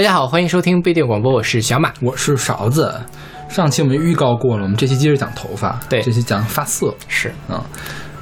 [0.00, 1.92] 大家好，欢迎收听不一定广播，我是小马。
[2.00, 2.98] 我是勺子。
[3.50, 6.94] 上期我们预告过了，我们这期接着讲头发，对这期讲发色。
[7.06, 7.62] 是，嗯，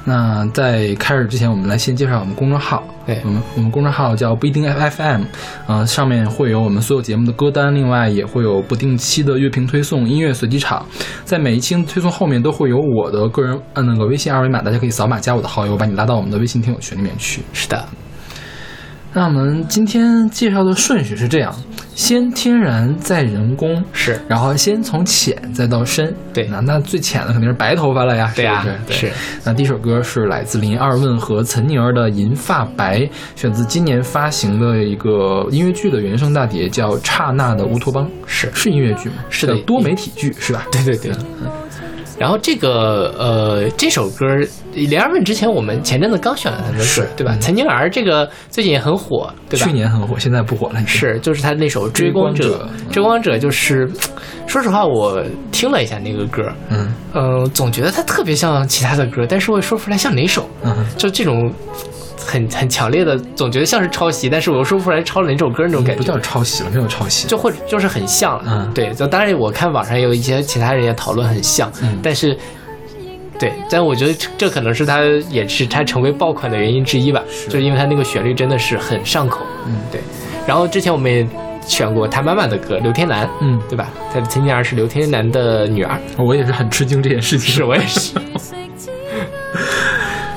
[0.03, 2.83] 那在开始之前，我们来先介绍我们公众号。
[3.05, 5.23] 对我们我们公众号叫不一定 FM，
[5.67, 10.85] 呃，上面会有我们所有节目的歌单，另外也会有不定期的乐评推送、音乐随机场。
[11.23, 17.41] 在每一期推送后面都会有我的个人呃那个微信二维码，大家可以扫码加我的好友，把你拉到我们的微信听友群里面去。
[17.53, 17.85] 是的，
[19.11, 21.53] 那我们今天介绍的顺序是这样：
[21.95, 23.83] 先天然，再人工。
[23.91, 28.99] 是，然后先从浅再到深，对那那最浅的肯定是白头发了呀，对呀是不是？
[28.99, 29.13] 是对。
[29.43, 32.99] 那第一首歌是来自林二问和岑宁儿的《银发白》，
[33.35, 39.15] 选自今年发行的一个音乐剧的原声大碟，叫《刹那的乌托邦》，是是音乐剧吗？
[39.29, 40.65] 是的多媒体剧是吧？
[40.71, 41.11] 对对对。
[42.19, 44.27] 然后这个呃，这首歌
[44.73, 47.33] 连二问之前我们前阵子刚选了他的歌，对吧？
[47.33, 49.65] 嗯岑宁儿这个最近也很火，对吧？
[49.65, 50.85] 去年很火，现在不火了。
[50.85, 53.89] 是，就是他那首《追光者》，追光者追光者就是，
[54.45, 61.49] 说实话，我听了一下那个歌，嗯呃、总觉得它特别像其他的歌，但是我也说不出来像哪首，嗯，就这种
[62.29, 66.07] 很很强烈的，总觉得像是抄袭，但是我又说不出来抄了哪首歌那种感觉不。
[66.07, 72.37] 叫抄袭了，没有抄袭，就或者就是很像了，嗯对，就当然我看网上有一些其他人也讨论很像，嗯但是，
[73.39, 79.99] 对，但我觉得这这可能是他也是他成为爆款的原因之一吧，就是因为他那个旋律真的是很上口，嗯对。
[80.47, 81.27] 然后之前我们也
[81.65, 83.87] 选过他妈妈的歌，刘天兰，嗯，对吧？
[84.11, 87.53] 他的岑宁儿是刘天兰的女儿，我也是很吃惊这件事情。
[87.53, 88.13] 是我也是，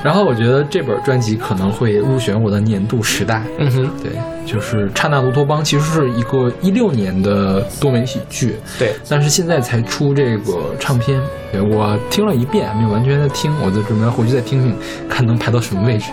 [0.03, 3.43] 然后我觉得这本专辑可能会入选我的年度十大。
[3.57, 4.11] 嗯哼，对，
[4.45, 11.19] 就是《刹那乌托邦》其实是一个一六年的多媒体剧，对，但是现在才出这个唱片。
[11.51, 14.75] 对我听了一遍，还没有完全的听，我就准备回去再听听，
[15.07, 16.11] 看能排到什么位置。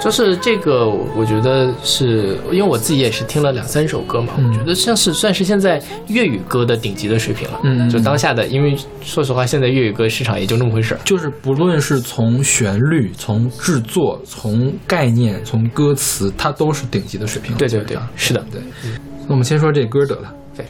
[0.00, 7.60] 就是这个，我觉得是因为我自己也是听了两三首歌嘛，嗯我觉得像是算是现在粤语歌的顶级的水平了。
[7.62, 11.00] 嗯就当下的，因为说实话，现在粤语歌市场也就那么回事儿。
[11.04, 17.56] 就是不论是从旋律、从制作、从概念、从歌词，它都是顶级的水平。
[17.56, 18.60] 对对对是的对。
[19.20, 20.34] 那我们先说这歌得了。
[20.56, 20.66] 对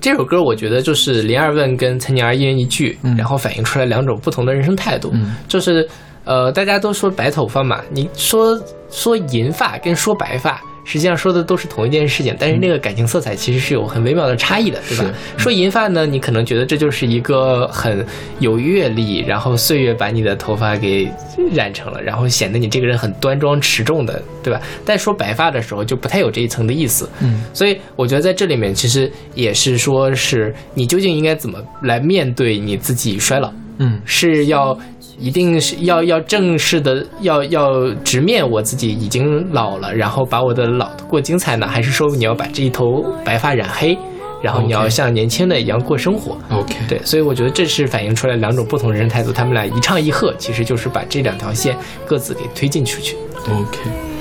[0.00, 5.10] 这首歌我觉得就是林二问跟岑宁儿一人一句，嗯然后反映出来两种不同的人生态度。
[5.12, 5.86] 嗯就是
[6.26, 8.60] 呃，大家都说白头发嘛，你说
[8.90, 15.04] 说银发跟说白发，实际上说的都是同一件事情，但是那个感情色彩其实是有很微妙的差异的，对吧？
[15.36, 18.04] 是说银发呢，你可能觉得这就是一个很
[18.40, 21.08] 有阅历，然后岁月把你的头发给
[21.52, 24.60] 染成了，然后显得你这个人很端庄持重的，对吧？
[24.84, 27.08] 但说白发的时候就不太有这一层的意思。
[27.20, 33.52] 嗯所以我觉得在这里面其实也是说，是你究竟应该怎么来面对你自己衰老。
[33.78, 34.76] 嗯是要
[35.18, 43.96] 一定是要要正式的要要直面我自己已经老了，然后把我的老过精彩呢，还是说你要把这一头白发染黑，
[44.42, 53.16] 然后你要像年轻的一样过生活？，OK，对，所以我觉得这是反映出来两种不同人生态度，他们俩一唱一和，其实就是把这两条线各自给推进出去。
[53.48, 54.15] OK。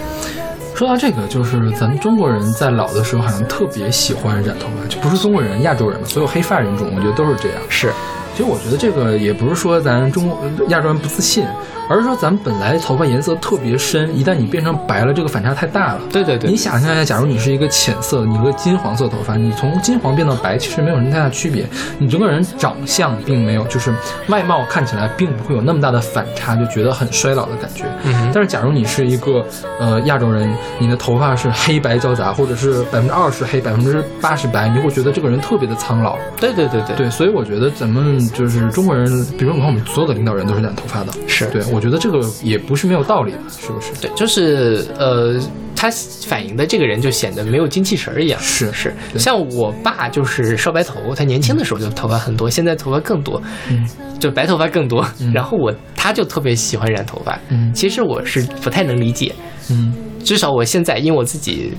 [0.76, 7.62] 说到这个，就是咱们中国人在老的时候好像特别喜欢染头发，就不是中国人，亚洲人嘛，所有黑发人种，我觉得都是这样。
[7.70, 7.94] 是，
[8.36, 10.38] 其实我觉得这个也不是说咱中国
[10.68, 11.46] 亚洲人不自信，
[11.90, 16.02] 而是说咱们本来头发颜色特别深，一旦你变成白了，这个反差太大了。
[16.12, 21.68] 对对对你，想象一下，假如你是一个浅色，你一个金黄色头发，你从金黄变到白，其实没有什么太大区别。
[22.00, 23.94] 你整个人长相并没有，就是
[24.28, 27.86] 外貌看起来并不会有那么大的反差，就觉得很衰老的感觉。
[28.04, 29.46] 嗯，但是假如你是一个
[29.80, 36.18] 呃亚洲人，你的头发是黑白交杂，或者是百分之二十黑，百分之八十白，你会觉得这个人特别的苍老。
[36.40, 39.06] 对对对对，对，所以我觉得咱们就是中国人，
[39.38, 43.92] 比如说你看我们所有的领导人都是染头发的，是对我觉得这个也不是没有道理的，是不是？
[44.02, 45.38] 对，就是呃，
[45.76, 45.90] 他
[46.26, 48.40] 反映的这个人就显得没有精气神儿一样。
[48.40, 53.86] 是是，像我爸就是烧白头，他年轻的时候就头发很多，现在头发更多，嗯
[54.20, 55.06] 就白头发更多。
[55.20, 59.36] 嗯然后我他就特别喜欢染头发，嗯其实我是不太能理解，
[59.70, 59.94] 嗯
[60.24, 61.76] 至少我现在因为我自己是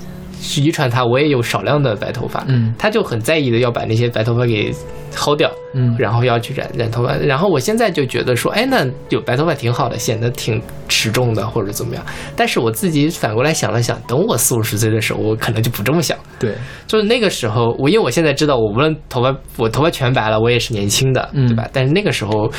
[0.57, 4.71] 遗传他，我也有少量的白头发，嗯他就很在意的要把那些白头发给
[5.13, 12.05] 薅掉，嗯然后要去染染头发，然后我现在就觉得说，哎，那有白头发挺好的，显得挺持重的或者怎么样。
[12.35, 16.17] 但是我自己反过来想了想，等我四五十岁的时候，我可能就不这么想。
[16.39, 16.53] 对，
[16.85, 21.67] 就是那个时候，我因为我现在知道，我无论头发我头发全白了，我也是年轻的，嗯对吧？
[21.73, 22.51] 但是那个时候。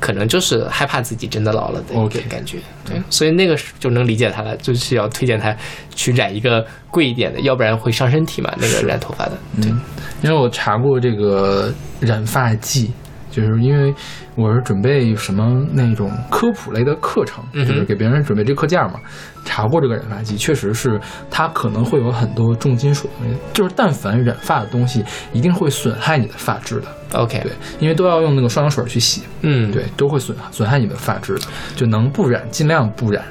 [0.00, 5.54] 可能就是害怕自己真的老了的一个感觉对，所以那个时就能理解他了，就是要推荐他
[5.94, 8.50] 去染一个贵一点的，要不然会伤身体嘛。
[8.58, 9.80] 那个染头发的，对，嗯，
[10.22, 12.90] 因为我查过这个染发剂，
[13.30, 13.94] 就是因为
[14.34, 19.00] 我是准备什么那种科普类的课程，就是给别人准备这课件嘛，
[19.44, 21.00] 查过这个染发剂，确实是
[21.30, 23.08] 它可能会有很多重金属
[23.52, 26.88] 就是但凡染发的东西，一定会损害你的发质的。
[27.18, 31.40] OK，对，因为都要用那个双氧水去洗，嗯，对，都会损损害你的发质的，
[31.74, 33.24] 就能不染尽量不染。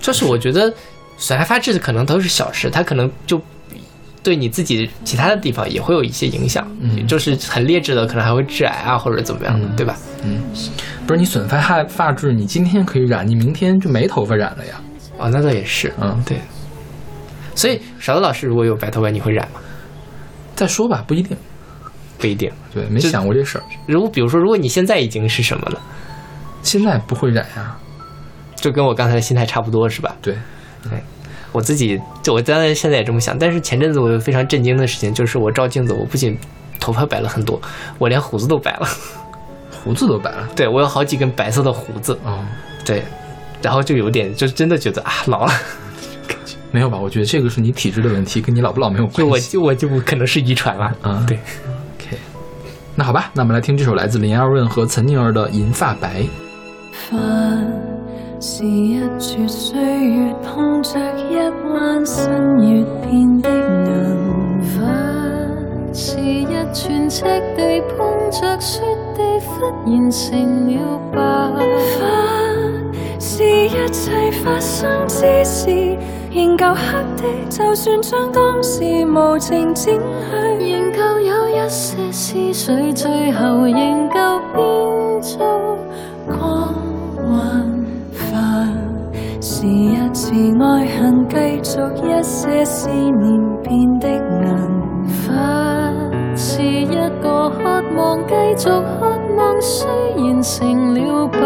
[0.00, 0.72] 就是我觉得
[1.16, 3.40] 损害发质的可能都是小事，它可能就
[4.28, 9.96] 对你自己其他的地方也会有一些影响，嗯就是很劣质的可能还会致癌啊或者怎么样的，嗯对吧？
[10.22, 10.42] 嗯
[11.06, 14.74] 不是你损害发发质，你今天可以染，你明天就没头发染了呀。
[15.16, 16.38] 哦，那倒也是，嗯，对。
[17.54, 19.60] 所以勺子老师如果有白头发，你会染吗？
[20.54, 21.34] 再说吧，不一定。
[22.18, 22.52] 不一定。
[22.74, 23.64] 对，没想过这事儿。
[23.86, 25.80] 如果比如说，如果你现在已经是什么了，
[26.62, 27.74] 现在不会染呀。
[28.56, 30.14] 就跟我刚才的心态差不多，是吧？
[30.20, 30.36] 对，
[31.52, 36.36] 我自己就我当然现在也这么想，但是前阵子我有非常震惊的事情，就是我照镜子，我不仅
[36.78, 37.60] 头发白了很多，
[37.98, 38.88] 我连胡子都白了。
[39.84, 40.48] 胡子都白了。
[40.56, 42.44] 对我有好几根白色的胡子，哦，
[42.84, 43.02] 对，
[43.62, 45.52] 然后就有点就真的觉得啊老了，
[46.70, 46.98] 没有吧？
[46.98, 49.52] 我觉得这个是你体质的问题，跟你老不老没有就我关系。
[49.52, 50.94] 就我就可能是遗传了。
[51.00, 51.38] 啊，对
[51.96, 52.18] ，OK，
[52.94, 56.22] 那好吧，那我们来听这首来自林二润和岑宁儿的《银发白》。
[58.40, 61.36] 是一撮歲月碰着一
[61.72, 62.30] 弯新
[62.60, 67.24] 月变的銀，凡是一寸赤
[67.56, 68.80] 地碰着雪
[69.16, 71.18] 地忽然成了白，
[71.98, 75.98] 凡是一切發生之時
[76.30, 76.80] 仍舊黑
[77.16, 80.00] 的，就算將當時無情剪去，
[80.60, 85.76] 仍舊有一些思绪，最後仍舊變做
[86.28, 86.72] 光
[87.16, 87.67] 環。
[89.50, 90.30] 是一次
[90.60, 93.16] 愛恨，繼續一些思念
[93.62, 95.06] 變的銀。
[95.06, 101.38] 凡是一個渴望，繼續渴望，雖然成了白。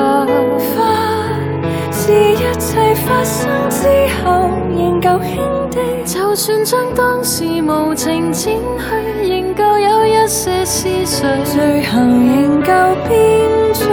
[0.74, 3.86] 凡是一切發生之
[4.24, 5.38] 後，仍舊輕
[5.70, 13.86] 的，就算將當時無情剪去，仍舊有一些思緒，最後仍舊變做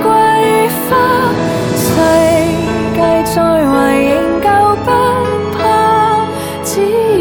[0.00, 0.92] 桂花。
[3.32, 3.72] 世界再壞
[4.12, 4.12] 仍
[4.42, 4.88] 舊不
[5.56, 5.58] 怕，
[6.62, 6.70] 只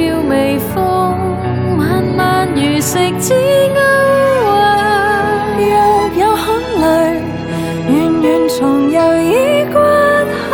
[0.05, 0.75] 要微風
[1.77, 2.19] 慢慢
[2.53, 3.33] 如食指
[3.73, 3.79] 勾
[4.45, 4.51] 畫。
[5.57, 5.63] 若
[6.19, 6.43] 有汗
[6.81, 6.83] 淚，
[7.87, 8.59] 遠遠從
[8.89, 9.79] 猶已刮
[10.35, 10.51] 下，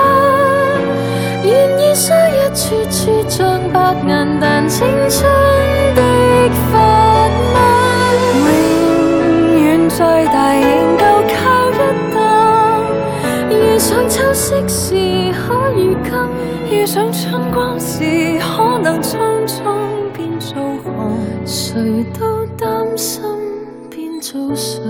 [1.44, 1.50] 願
[1.80, 3.38] 意需一處處像
[3.74, 3.76] 白
[4.06, 5.26] 銀，但青春
[5.96, 6.02] 的
[6.72, 6.78] 砝
[7.56, 7.58] 碼，
[8.46, 8.46] 永
[9.58, 10.64] 遠再大仍
[11.00, 11.02] 舊
[11.34, 11.36] 靠
[11.72, 11.74] 一
[12.14, 12.16] 擔。
[13.50, 15.17] 遇上秋色時
[15.88, 16.12] 如今，
[16.70, 21.46] 遇上春光時可能匆匆變做紅。
[21.46, 23.24] 誰都擔心
[23.90, 24.82] 變做誰，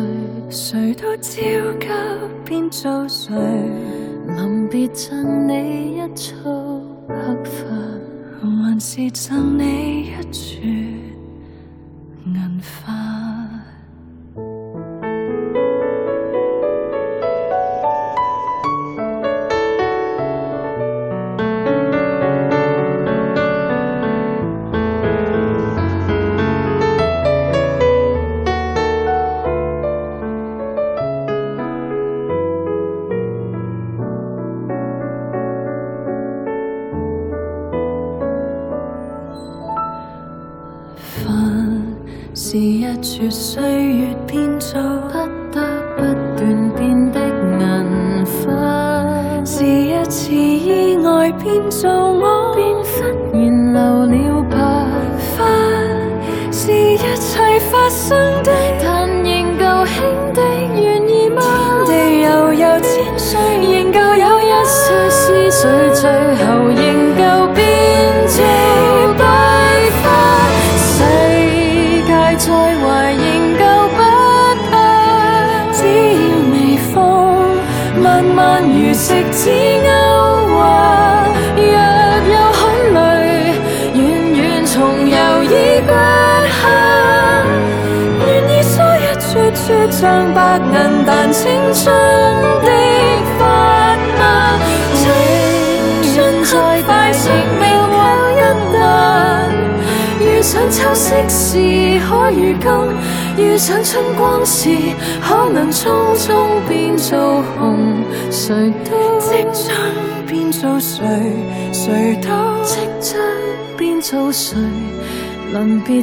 [0.49, 1.31] 誰都焦
[1.79, 1.87] 急
[2.43, 3.35] 變做誰。
[4.27, 6.33] 臨別贈你一束
[7.07, 7.13] 黑
[7.45, 10.67] 髮，還是贈你一串
[12.25, 13.16] 銀髮。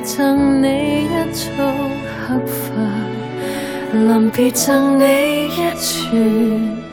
[0.00, 1.50] 赠你一束
[2.26, 2.72] 黑发，
[3.92, 6.83] 临别赠你一串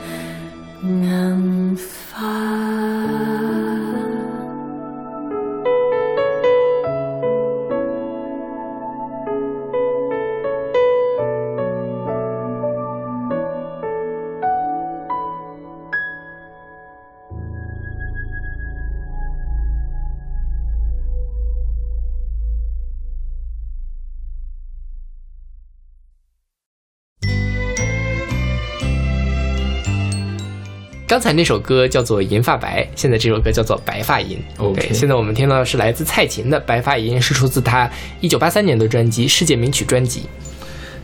[31.12, 34.38] 刚才那首歌叫做《银发白》，现在这首歌叫做《白发银》。
[34.63, 37.91] OK，现在我们听到的是来自蔡琴的《白发银》，是出自她
[38.22, 40.22] 一九八三年的专辑《世界名曲专辑》。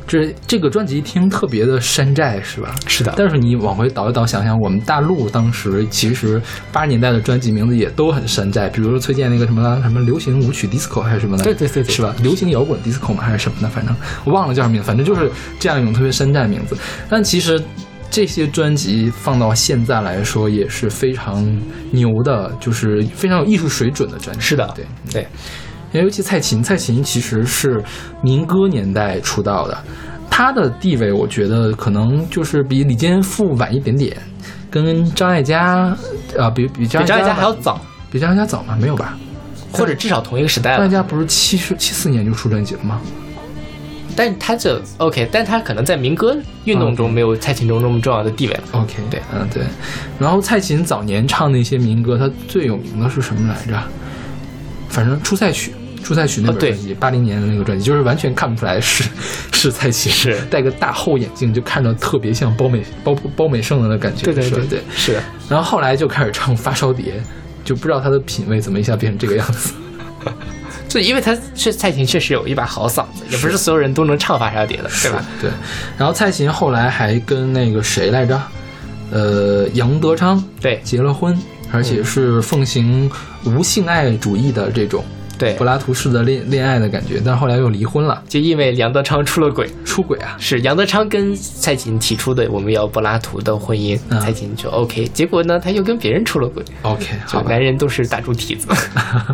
[0.07, 2.73] 这这个专辑一听特别的山寨，是吧？
[2.87, 12.15] 是的但是你往回倒一倒，想想我们大陆当时其实八十年代的专辑名字也都很山寨，比如说崔健那个什么什么流行舞曲 disco 还是什么的，对对对对是吧？
[12.23, 16.77] 流行摇滚 disco 嘛还是什么的，反正我忘了叫什么名字，反正就是这样一种特别山寨的名字。
[17.09, 17.61] 但其实
[18.17, 21.45] 这些专辑放到现在来说也是非常
[21.91, 24.41] 牛的，就是非常有艺术水准的专辑。
[24.41, 25.27] 是的对。
[25.91, 27.79] 对，尤其蔡琴，蔡琴其实是
[28.23, 29.77] 民歌年代出道的，
[30.31, 34.17] 她的地位我觉得可能就是比李健富晚一点点，
[34.71, 35.95] 跟张艾嘉，
[36.35, 37.79] 呃，比比张张艾嘉吧还要早，
[38.11, 38.75] 比张艾嘉早吗？
[38.81, 39.15] 没有吧？
[39.71, 40.77] 或者至少同一个时代了。
[40.77, 42.99] 张艾嘉不是七十七四年就出专辑了吗？
[44.17, 48.63] 但他这 OK，但他可能在民歌运动中没有蔡琴中那么重要的地位了。
[48.71, 49.63] OK，对嗯对。
[50.19, 53.79] 然后蔡琴早年唱那些民歌，他最有名的是什么来着？
[54.89, 55.71] 反正出塞曲。
[56.03, 59.03] 出塞曲那本专辑，八零年的那个专辑，就是完全看不出来是
[59.51, 64.81] 是蔡琴，是戴个大厚眼镜，就看着特别像包美包包美胜的感觉，对对对对。
[64.95, 65.19] 是。
[65.49, 67.21] 然后后来就开始唱发烧碟，
[67.65, 69.73] 就不知道他的品味怎么一下变成这个样子。
[70.87, 75.25] 就因为他是蔡琴，确实有一把好嗓子，也不是所有人都能唱法沙碟的，对吧？
[75.41, 75.49] 对。
[75.97, 78.41] 然后蔡琴后来还跟那个谁来着，
[79.11, 81.37] 呃，杨德昌对结了婚，
[81.71, 83.11] 而且是奉行
[83.43, 85.03] 无性爱主义的这种
[85.37, 85.53] 对。
[85.53, 90.35] 柏，拉图式的恋恋爱的感觉，但是后来又离婚了，就因为杨德昌出了轨，出轨啊。
[90.39, 94.19] 是杨德昌跟蔡琴提出的我们要柏拉图的婚姻，嗯。
[94.19, 98.67] 蔡琴就 OK，结果呢他又跟别人出了轨，OK，好男人都是大猪蹄子，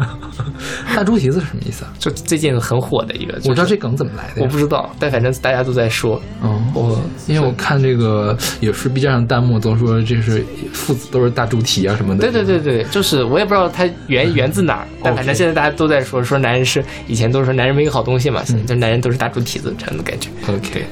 [0.95, 1.93] 大猪蹄子是什么意思啊？
[1.99, 4.41] 就最近很火的一个，就是我知道这梗怎么来的。
[4.41, 12.21] 我不知道，但反正大家都在说，嗯，我因为我看这个也是 B 站上弹幕都说这是父子都是大猪蹄啊什么的。
[12.21, 20.29] 对对对对，就是我也不知道它源源自哪儿，但反正现在大家都在说说男人是以前都是说男人没个好东西嘛，现在就男人都是大猪蹄子这样的感觉。
[20.47, 20.85] OK。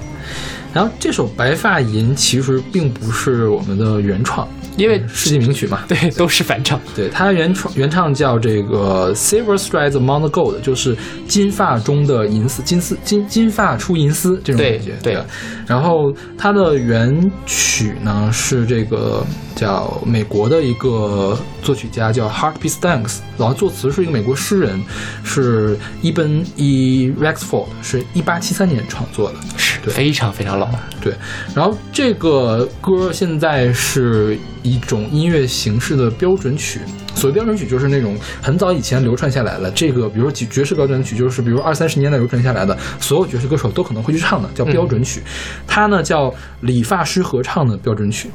[0.73, 4.47] 然后这首《白发银》其实并不是我们的原创，
[4.77, 5.81] 因为世界名曲嘛。
[5.87, 10.95] 对都是翻唱，对，它原创原唱叫这个 Silver Threads Among the Gold，就是
[11.27, 14.93] 金发中的银丝，金丝金金发出银丝这种感觉。
[15.03, 15.25] 对吧
[15.67, 19.25] 然后它的原曲呢是这个
[19.55, 24.81] 叫美国的一个作曲家叫 Heartbeat Stanks，然后作词是一个美国诗人，
[25.23, 29.35] 是伊本 E Rexford，是一八七三年创作的。
[29.81, 30.67] 是对非常非常老。
[31.01, 31.13] 对，
[31.55, 36.79] 然后这个歌现在是一种音乐形式的标准曲。
[37.13, 39.69] 所谓标准曲，就是那种很早以前流传下来了。
[39.71, 45.21] 这个，比如说爵士标准曲，就是比如二三十年代流传下来的，所有爵士歌手都可能会去唱的，叫标准曲。
[45.67, 48.31] 它呢叫理发师合唱的标准曲。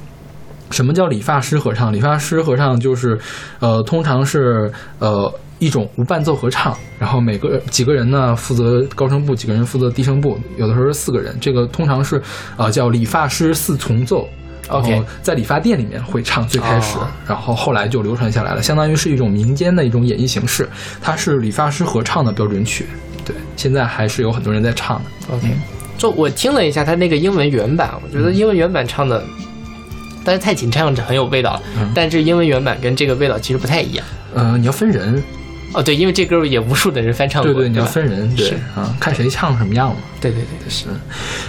[0.71, 1.93] 什么叫理发师合唱？
[1.93, 3.19] 理发师合唱就是，
[3.61, 11.37] 呃，通常是呃一种无伴奏合唱， 然后每个几个人呢负责高声部，几个人负责低声部，有的时候是四个人。
[11.41, 12.21] 这个通常是
[12.57, 14.29] 呃叫理发师四重奏。
[14.69, 20.69] OK 然后在理发店里面会唱最开始，哦然后后来就流传下来了，相当于是一种民间的一种演绎形式。
[21.01, 22.87] 它是理发师合唱的标准曲，
[23.25, 25.37] 对，现在还是有很多人在唱的。
[25.37, 25.47] OK，
[25.97, 29.23] 就我听了一下他那个英文原版，我觉得英文原版唱的，
[30.25, 34.05] 但是蔡琴唱着很有味道，嗯但是英文原版跟这个味道其实不太一样。
[34.35, 35.23] 呃，你要分人，
[35.77, 39.97] 哦，对，因为这歌也无数的人翻唱过，对对，你要分人，对是啊，看谁唱什么样嘛。
[40.23, 40.87] 对对对对是。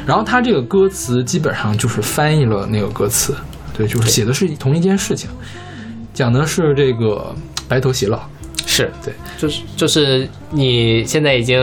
[0.06, 3.34] 然后他这个歌词基本上就是翻译了那个歌词，
[3.74, 5.30] 对，就是写的是同一件事情，
[6.14, 7.34] 讲的是这个
[7.70, 8.20] 白头偕老，
[8.66, 11.58] 是对，就是就是你现在已经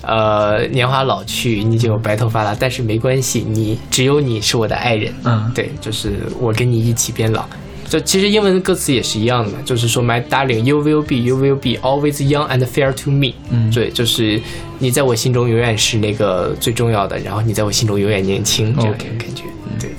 [0.00, 7.46] 呃年华老去，你已经有白头发了，但是没关系，你只有你是我的爱人，嗯，对，就是我跟你一起变老。
[7.88, 13.32] 就其实英文的歌词也是一样的嘛，就是说 My darling, you will be, you will be always young and fair to me。
[13.50, 14.40] 嗯对，就是
[14.78, 19.42] 你在我心中永远是那个最重要的，然后你在我心中永远年轻，这样一 OK 个感觉。
[19.78, 19.90] 对，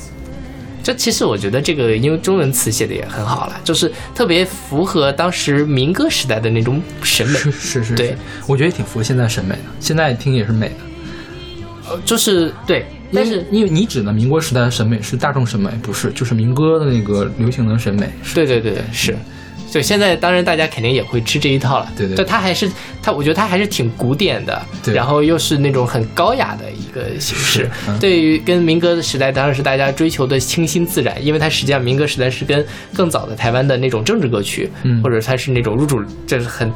[0.84, 7.38] 这其实我觉得这个因为中文词写的也很好了，就是特别符合当时民歌时代的那种审美。
[7.39, 8.15] 是是是，对，
[8.48, 10.75] 我觉得也挺符合现在审美的，现在听也是美的。
[11.89, 18.09] 呃就是对，但是因为你指的民国时代的审美是大众审美，不是，就是民歌的那个流行的审美。
[18.35, 19.15] 对对对对，是。
[19.69, 21.91] 就现在，当然大家肯定也会吃这一套了。
[21.95, 22.71] 对对但它还是
[23.03, 27.69] 它，我觉得它还是挺古典的，对然后又是那种很高雅的一个形式。
[27.85, 36.71] 嗯对于跟民歌的时代，当然是大家追求的清新自然，因为它实际上民歌时代是跟更早的台湾的那种政治歌曲，嗯或者它是那种入主，就是很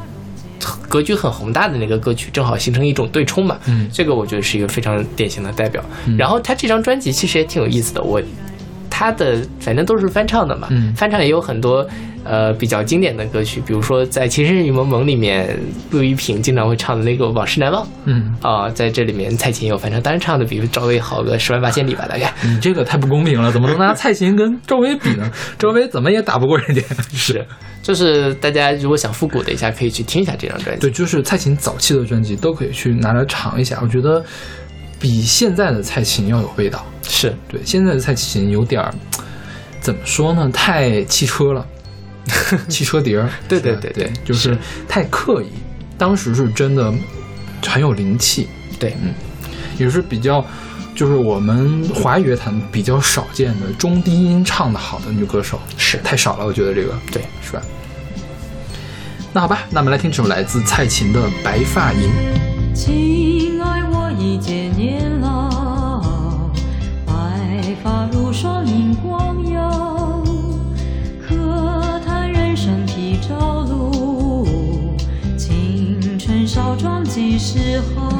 [0.88, 3.58] 格局很宏大的那个歌曲，正好形成一种对冲嘛。
[3.66, 5.84] 嗯这个我觉得是一个非常典型的代表。
[6.18, 8.20] 然后他这张专辑其实也挺有意思的，我
[9.02, 11.84] 他的反正都是翻唱的嘛，嗯翻唱也有很多
[12.22, 15.58] 呃比较经典的歌曲，比如说在《情深深雨蒙蒙》里面，
[15.90, 25.28] 陆一平经常会唱的那个《往事难忘》嗯，啊、在这里面蔡琴有翻唱，当然唱的比赵薇好个十万八千里吧，大概 你这个太不公平了，怎么能拿蔡琴跟赵薇比呢？
[25.58, 26.80] 赵薇怎么也打不过人家。
[27.12, 27.44] 是，
[27.82, 30.80] 就是大家如果想复古的一下，可以去听一下这张专辑。
[30.82, 34.24] 对，就是蔡琴早期的专辑都可以去拿来尝一下，我觉得
[35.02, 36.86] 比现在的蔡琴要有味道。
[37.02, 38.94] 是，对，现在的蔡琴有点儿
[39.80, 40.48] 怎么说呢？
[40.54, 41.66] 太汽车了，
[42.70, 43.28] 汽车碟儿。
[43.48, 44.56] 对对对对对就是
[44.88, 45.48] 太刻意。
[45.98, 46.94] 当时是真的
[47.66, 49.12] 很有灵气，对，嗯
[49.76, 50.44] 也是比较，
[50.94, 57.62] 就是我们华语乐坛比较少见的中低音唱的好的女歌手，是太少了，我觉得这个对，是吧？
[59.32, 62.00] 那好吧，那我们来听这首来自蔡琴的《白发吟》。
[62.74, 64.38] 亲爱，我已
[67.82, 70.22] 发如霜映光耀。
[71.26, 74.46] 可叹人生几朝露，
[75.36, 78.11] 青春少壮几时好？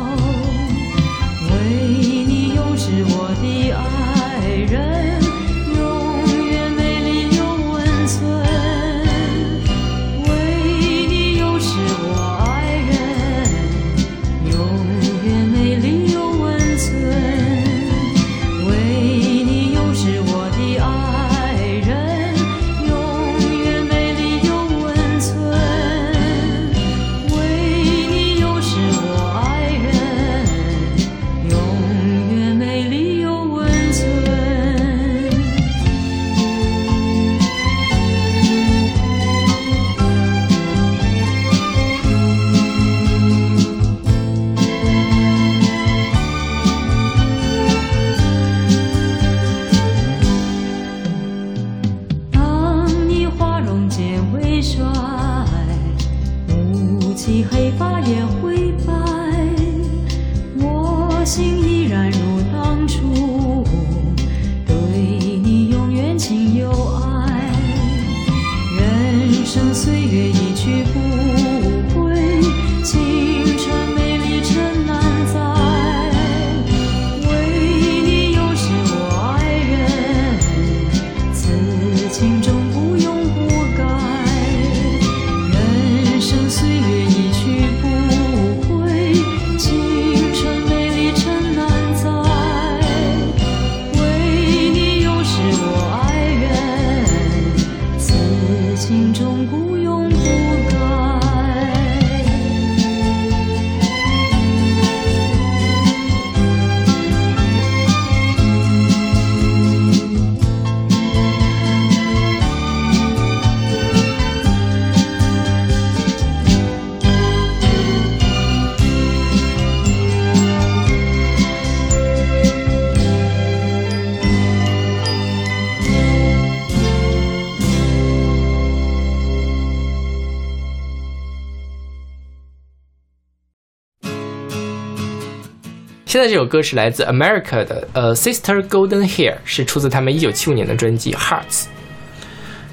[136.12, 141.64] 现在这首歌是来自 America 的，呃，Sister Golden Hair 是出自他们一九七五年的专辑 Hearts。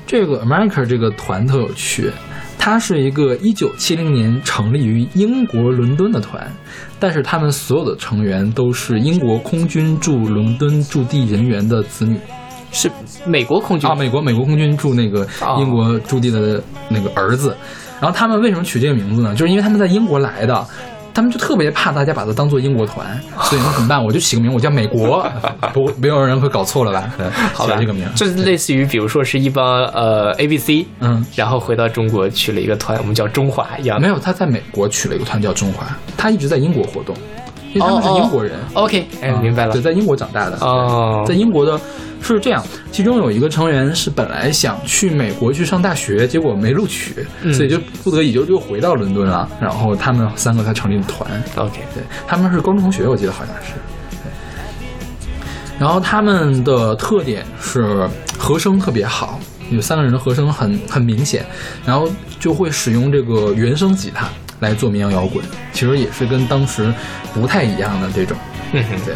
[0.06, 2.12] 这个 America 这个团特有趣，
[2.58, 6.52] 它是一个一九七零年成立于英国伦敦的团，
[7.00, 12.20] 但是他们所有的成员都是英国空军驻伦敦驻地人员的子女
[12.74, 12.92] 是
[13.26, 17.56] 美国空军啊，美国美国空军驻那个哦英国驻地的那个儿子。
[18.02, 19.34] 然后他们为什么取这个名字呢？
[19.34, 20.68] 就是因为他们在英国来的。
[21.20, 23.06] 他们就特别怕大家把它当做英国团，
[23.44, 24.02] 所以那怎么办？
[24.02, 25.30] 我就起个名，我叫美国，
[25.74, 27.14] 不，没有人会搞错了吧？
[27.54, 34.00] 好吧，起了这个名，就是类似于，比如说是一帮呃 A B C，嗯，然后回到中国去了一个团，我们叫中华一样。
[34.00, 37.14] 没有，他在美国取了一个团叫中华，他一直在英国活动，
[37.74, 39.82] 因为他们是英国人，OK，哎，啊明白了对，。
[39.82, 41.78] 在英国长大的，哦在英国的
[42.22, 49.50] 是这样，其中有一个成员是本来想去美国去上大学，结果没录取，嗯所以就不得已就又回到伦敦了。
[49.60, 53.74] 然后他们三个才成立的团，OK，对，他们是高中同学，我记得好像是。
[55.80, 59.40] 然后他们的特点是和声特别好，
[59.72, 61.46] 有三个人的和声很很明显，
[61.86, 64.28] 然后就会使用这个原声吉他
[64.60, 66.94] 来做民谣摇滚，其实也是跟当时
[67.34, 68.36] 不太一样的这种。
[68.74, 69.16] 嗯哼，对。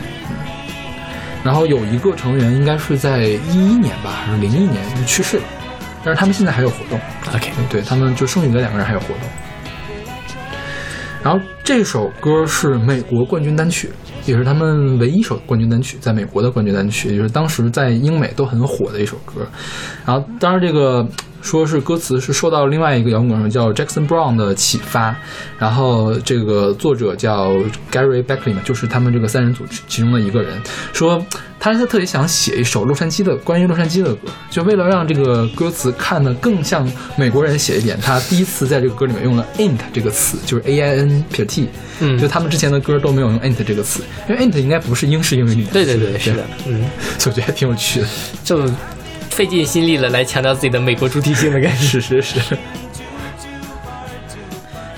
[1.43, 5.43] 然后有一个成员应该是在一一年吧，还是零一年就去世了，
[6.03, 6.99] 但是他们现在还有活动。
[7.34, 9.17] OK，对他们就剩余的两个人还有活动。
[11.21, 13.89] 然后这首歌是美国冠军单曲，
[14.25, 19.47] 也是他们唯一一首冠军单曲，在美国的冠军单曲，也就是当时在英美都很火的一首歌。
[20.06, 21.08] 然后，当然这个
[21.43, 25.15] 说是歌词是受到另外一个摇滚手叫 Jackson Brown 的启发，
[25.60, 27.51] 然后这个作者叫
[27.91, 30.60] Gary Beckley 嘛，就是他们这个三人组其中的一个人，
[30.93, 31.23] 说
[31.60, 41.67] 他是特别想写一首洛杉矶的关于洛杉矶的歌，就为了让这个歌词看得更像美国人写一点，他第一次在这个歌里面用了 ain't 这个词，就是 A I N 撇 T，
[41.99, 42.17] 嗯。
[42.17, 46.86] 就他们之前的歌都没有用 ain't 这个词，因为 ain't 应该不是英式英语里面，对对对，是的，嗯，
[47.17, 48.08] 所以我觉得还挺有趣的。
[48.43, 48.65] 就
[49.34, 51.84] 费尽心力了来强调自己的美国主体性的感觉。
[51.86, 52.58] 是是是。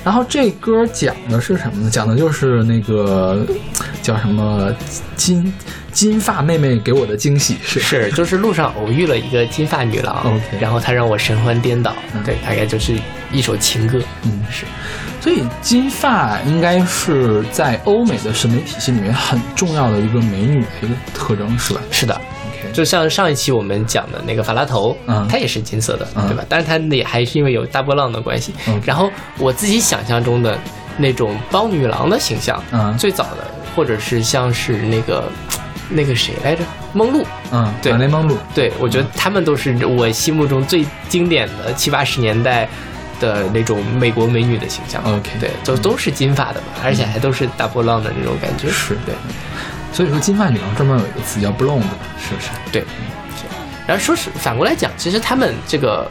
[0.03, 1.89] 然后这歌讲的是什么呢？
[1.89, 3.43] 讲的就是那个
[4.03, 4.71] 叫什么
[5.15, 5.51] 金
[5.91, 12.93] 金发妹妹给我的惊喜是是，就是路上偶遇了一个金发女郎 OK 然后她让我神魂颠倒，嗯对，大概就是
[13.31, 13.99] 一首情歌。
[14.21, 14.65] 嗯是，
[15.19, 22.21] 所以金发应该是在欧美的审美体系里面很重要的一个美女的一个特征是吧是的
[22.75, 25.25] 就像上一期我们讲的那个法拉头，嗯。
[25.29, 26.27] 它也是金色的，嗯。
[26.27, 26.43] 对吧？
[26.49, 28.53] 但是它也还是因为有大波浪的关系。
[28.67, 28.81] 嗯。
[28.83, 29.09] 然后
[29.39, 30.59] 我自己想象中的
[30.97, 32.97] 那种包女郎的形象，嗯。
[32.97, 35.23] 最早的或者是像是那个
[35.89, 37.93] 那个谁来着，梦露，嗯，对。
[37.93, 42.67] 马雷蒙露，对我觉得他们都是我心目中最经典的七八十年代
[43.19, 45.01] 的那种美国美女的形象。
[45.03, 48.67] OK 对，都都是金发的嘛，而且还都是大波浪的那种感觉。
[48.69, 48.97] 是。
[49.05, 49.15] 对
[49.95, 51.81] 所以说金发女郎专门有一个词叫 blonde，
[52.19, 52.49] 是不是？
[52.69, 52.83] 对。
[53.87, 56.05] 然后说是反过来讲，其实他们这个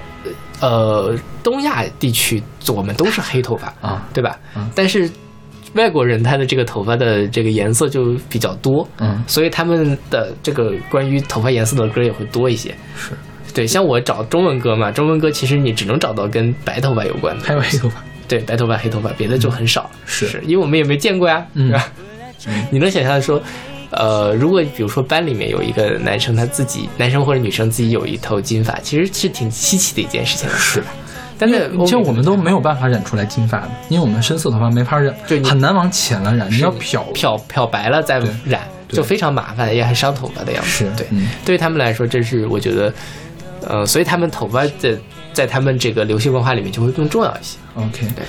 [0.61, 4.39] 呃东亚地区，我们都是黑头发啊，对吧？
[4.57, 5.11] 嗯但是
[5.75, 12.75] 外国人他的这个头发的这个颜色就比较多，嗯所以他们的这个关于头发颜色的歌也会多一些。
[12.97, 13.11] 是，
[13.53, 19.91] 对，像我找中文歌嘛，中文歌其实你只能找到跟白头发有关的，还有黑头发，对，白头发、黑头发，别的就很少。
[20.07, 21.87] 是是因为我们也没见过呀，嗯对吧？
[22.71, 23.43] 你能想象说，
[23.97, 30.87] 呃，如果比如说班里面有一个男生，他自己男生或者女生自己有一头金发，其实是挺稀奇的一件事情，是吧？
[31.37, 40.71] 但是其实我们都没有办法染出来金发的，因为我们深色头发没法染，就很难往浅了染，你要漂漂漂白了再染，就非常麻烦，也很伤头发的样子。
[40.71, 42.95] 是对，嗯对于他们来说，这是我觉得，
[43.67, 44.99] 呃，所以他们头发的
[45.33, 47.59] 在他们这个流行文化里面就会更重要一些。
[47.75, 48.25] OK，对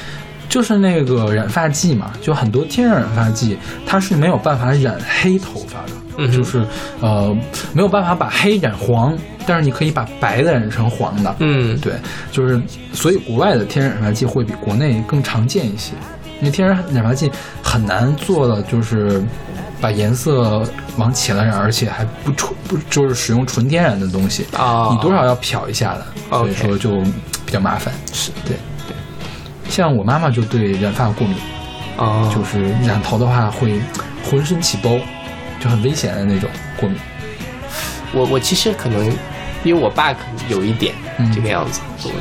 [0.50, 6.66] 就是那个染发剂嘛，就很多天然染发剂它是没有办法染黑头发的，嗯就是
[7.02, 7.36] 呃
[7.74, 11.36] 没有办法把黑染黄，但是你可以把白的染成黄的。
[11.40, 11.94] 嗯，对，
[12.32, 12.62] 就是
[12.94, 15.94] 所以国外的天然染发剂会比国内更常见一些，
[16.40, 17.30] 因为天然染发剂
[17.62, 19.24] 很难做的就是
[19.82, 20.64] 把颜色
[20.98, 27.02] 往浅了染，而且还不纯不就是使用纯天然的东西，啊，你多少要漂一下的，所以说就
[27.46, 27.94] 比较麻烦。
[28.14, 28.32] 是。
[28.46, 28.58] 对对，
[29.70, 31.36] 像我妈妈就对染发过敏，
[31.98, 33.80] 哦，就是染头的话会
[34.24, 34.98] 浑身起包，
[35.60, 36.98] 就很危险的那种过敏。
[38.14, 39.06] 我我其实可能，
[39.64, 42.12] 因为我爸可能有一点嗯这个样子，我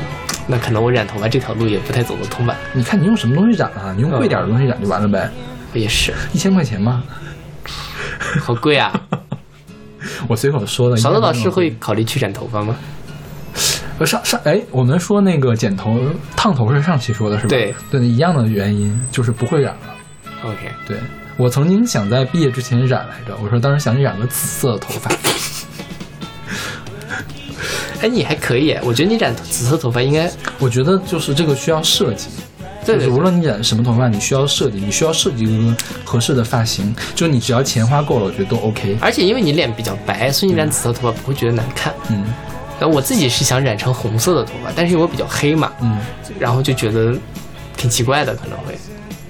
[0.47, 2.55] 那可能我染头发这条路也不太走得通吧。
[2.73, 3.93] 你看你用什么东西染啊？
[3.95, 5.29] 你用贵点的东西染就完了呗，
[5.73, 7.03] 也是，一千块钱吗。
[8.41, 8.91] 好贵啊！
[10.27, 10.97] 我随口说的。
[10.97, 12.75] 勺子老师会考虑去染头发吗？
[13.97, 15.99] 呃上上哎，我们说那个剪头
[16.35, 17.49] 烫头是上期说的是吧？
[17.49, 19.95] 对对，一样的原因就是不会染了。
[20.43, 20.97] OK，对
[21.37, 25.09] 我曾经想在毕业之前染来着，我说当时想染个紫色的头发。
[28.01, 30.29] 哎，你还可以，我觉得你染紫色头发应该，
[30.59, 32.27] 我觉得就是这个需要设计，
[32.85, 38.97] 对对就是无论你染什么头发，你需要设计，你需要设计一个合适的发型，就你只要钱花够了，我觉得都 OK。
[38.99, 41.93] 而且因为你脸比较白，所以你染紫色头发不会觉得难看。
[42.09, 42.25] 嗯
[42.79, 45.99] 然后我自己是想染成红色的头发，但是因为我比较黑嘛，嗯，
[46.39, 47.15] 然后就觉得
[47.77, 48.77] 挺奇怪的，可能会。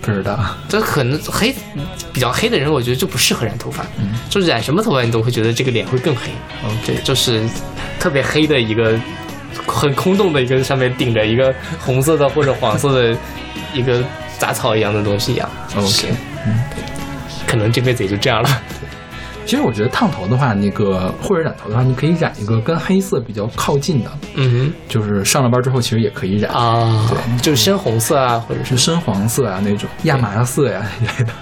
[0.01, 0.39] 不知道。
[0.69, 1.51] 这可能黑
[2.13, 3.83] 比较黑的人，我觉得就不适合染头发。
[3.97, 6.29] 嗯，就染什么头发，你都会觉得这个脸会更黑。
[6.63, 7.43] 嗯对，就是
[7.99, 8.99] 特别黑的一个
[9.65, 13.17] 很空洞的一个，上面顶着一个红色的或者黄色的
[13.73, 14.03] 一个
[14.37, 15.49] 杂草一样的东西一样。
[15.75, 16.09] OK，
[17.47, 18.61] 可能这辈子也就这样了。
[19.45, 31.33] 其实我觉得烫头的话，那个或者染头的话，你可以染一个跟黑色比较靠近的，嗯就是上了班之后其实也可以染，啊，对，就是深红色啊，或者是是深黄色啊那种亚麻色呀一类的，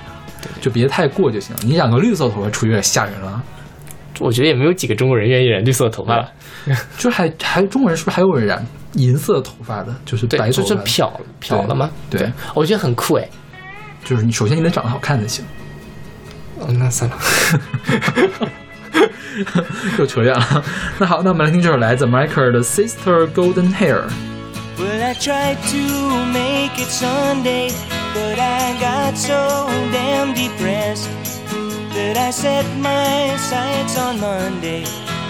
[0.59, 1.61] 就别太过就行了。
[1.63, 3.41] 你染个绿色头发出去有点吓人了。
[4.19, 6.29] 我觉得也没有几个中国人愿意染绿色头发了。
[6.97, 8.63] 就还还中国人是不是还有人染
[8.93, 9.95] 银色头发的？
[10.05, 11.89] 就是对，白头发，就是漂漂了吗？
[12.09, 13.27] 对，我觉得很酷哎。
[14.05, 15.43] 就是你首先你得长得好看才行。
[16.62, 17.16] 哦，那算了。
[19.98, 20.64] 又扯远了。
[20.98, 24.02] 那好，那我们来听这首来自 Michael 的《Sister Golden Hair》。
[24.78, 27.72] Well, I tried to make it Sunday,
[28.14, 31.08] but I got so damn depressed
[31.94, 34.84] that I set my sights on Monday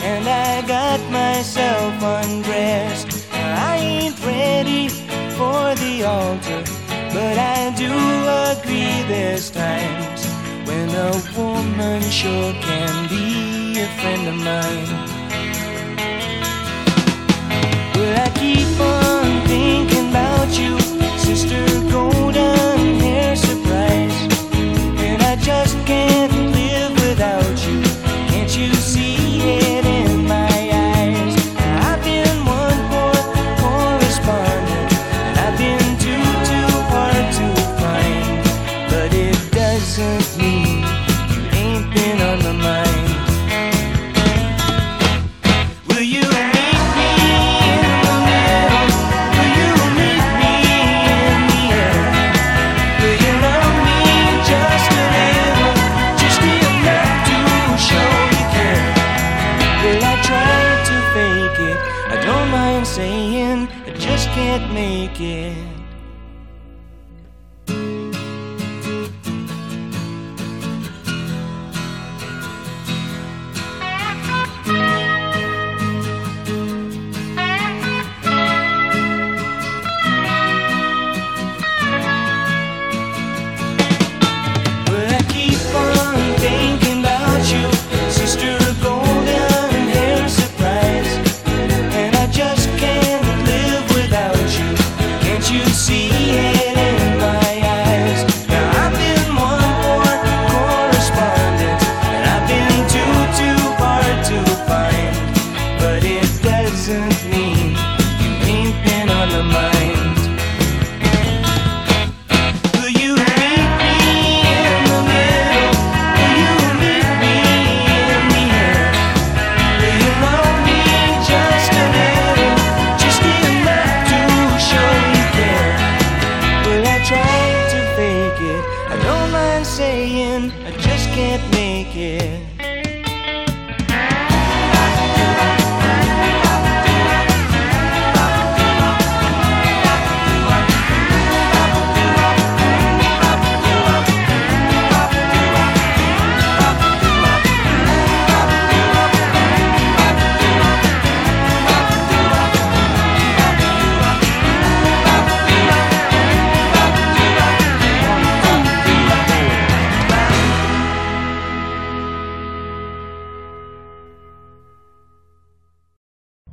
[0.04, 3.26] and I got myself undressed.
[3.32, 4.90] I ain't ready
[5.36, 6.62] for the altar,
[7.14, 7.90] but I do
[8.52, 10.21] agree there's times when
[10.95, 14.91] a woman sure can be a friend of mine.
[17.95, 20.82] Well, I keep on thinking about you,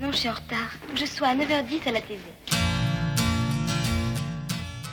[0.02, 0.70] Non, je suis en retard.
[0.94, 2.20] Je suis à 9h10 à la TV.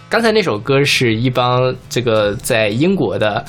[0.10, 3.46] 刚才那首歌是一帮这个在英国的，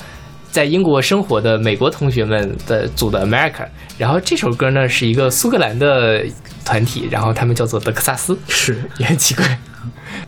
[0.51, 3.67] 在英国生活的美国同学们的组的 America，
[3.97, 6.23] 然后这首歌呢是一个苏格兰的
[6.63, 9.45] 团体，然后他们叫做德克萨斯，是也很奇怪。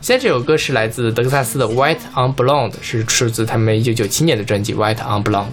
[0.01, 5.47] 现在这首歌是来自德克萨斯的 White on Blonde，是出自他们一九九七年的专辑 White on Blonde。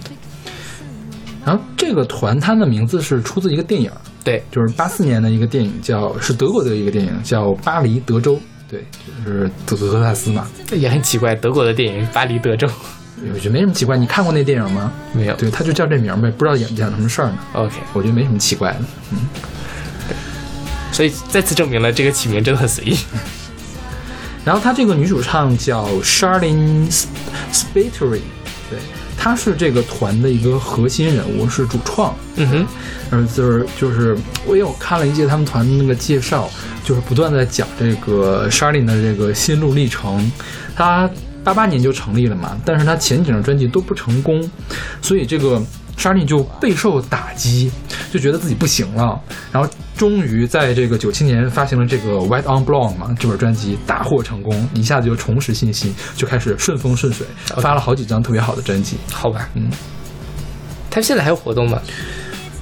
[1.45, 3.91] 然后这个团它的名字是出自一个电影，
[4.23, 8.35] 对，就是八四年的一个电影叫是德国的一个电影叫《巴黎德州》，
[8.69, 8.85] 对，
[9.25, 10.47] 就是德克萨斯嘛。
[10.71, 12.67] 也很奇怪，德国的电影《巴黎德州》
[13.33, 14.91] 我觉得没什么奇怪，你看过那电影吗？
[15.13, 15.35] 没有。
[15.35, 17.37] 对，他就叫这名呗，不知道演讲什么事儿呢。
[17.53, 18.79] OK，我觉得没什么奇怪的。
[19.11, 19.19] 嗯
[20.91, 22.97] 所以再次证明了这个起名真的很随意。
[24.43, 26.91] 然后他这个女主唱叫 Charlene
[27.53, 28.21] Spiteri，
[28.69, 28.79] 对，
[29.21, 32.15] 她是这个团的一个核心人物，是主创。
[32.37, 32.67] 嗯哼，
[33.11, 36.49] 嗯，就是就是，我也有看了一些他们团的那个介绍，
[36.85, 40.31] 就是不断在讲这个 Charlene 的这个心路历程。
[40.73, 41.09] 他
[41.43, 44.49] 八八年就成立了嘛，但是他前几张专辑都不成功，
[45.01, 45.61] 所以这个
[45.99, 47.69] Charlene 就备受打击，
[48.11, 49.19] 就觉得自己不行了。
[49.51, 58.95] 然后终于在这个九七年发行了这个 White on Blonde 嘛这本专辑，大获成功，一下子就重拾信心，就开始顺风顺水，发了好几张特别好的专辑。
[59.11, 59.69] 好吧，嗯，
[60.89, 61.81] 他现在还有活动吗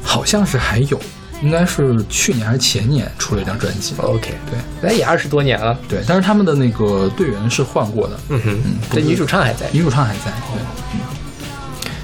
[0.02, 1.00] 好像是还有，
[1.44, 3.94] 应该是去年还是前年出了一张专辑。
[4.00, 5.78] ？OK，对那也二十多年了。
[5.88, 9.70] 对，但是他们的那个队员是换过的，嗯哼，嗯，这女主唱还在。
[9.72, 10.32] 女主唱还在。
[10.54, 10.62] 对，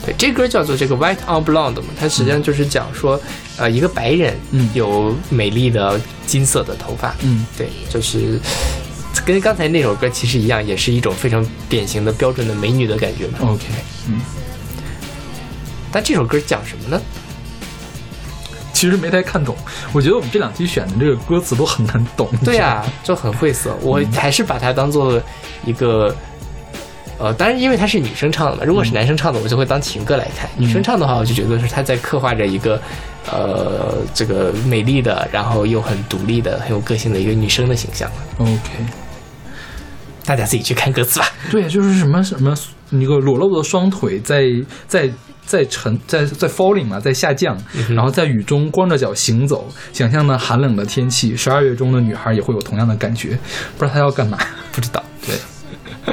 [0.05, 3.19] 对，这歌叫做这个 White on Blonde 嘛，它实际上就是讲说，
[3.57, 8.39] 呃，一个白人嗯有美丽的金色的头发，嗯对，就是
[9.25, 13.39] 跟刚才那首歌其实一样，也是一种非常典型的标准的美女的感觉嘛。
[13.41, 13.63] ，OK，
[14.09, 14.19] 嗯，
[15.91, 17.01] 但这首歌讲什么呢？
[18.73, 19.55] 其实没太看懂。
[19.93, 22.27] 我觉得我们这两期选的这个歌词都很难懂。
[22.43, 23.73] 对呀、就很晦涩。
[23.81, 25.21] 我还是把它当做
[25.63, 26.13] 一个，
[27.19, 30.49] 呃，当然因为她是女生唱的嘛，如果是男生唱的，我就会当情歌来看。
[30.57, 32.81] 女生唱的话，我就觉得是她在刻画着一个，
[33.31, 38.09] 呃，这个美丽的，然后又很独立的、很有个性的一个女生的形象。
[38.37, 38.59] OK，
[40.25, 41.27] 大家自己去看歌词吧。
[41.51, 42.55] 对，就是什么什么
[42.91, 44.43] 一个裸露的双腿在
[44.87, 45.09] 在
[45.45, 47.57] 在沉在在 falling 嘛，在下降，
[47.89, 53.37] 然后在雨中光着脚行走，想象呢寒冷的天气，十二月中的女孩也会有同样的感觉，
[53.77, 54.37] 不知道她要干嘛。
[54.71, 55.35] 不知道，对，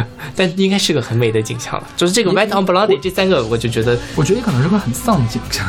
[0.36, 1.86] 但应该是个很美的景象了。
[1.96, 5.66] 就是这个 White on Blonde 这三个，我就觉得我觉得可能是个很丧的景象。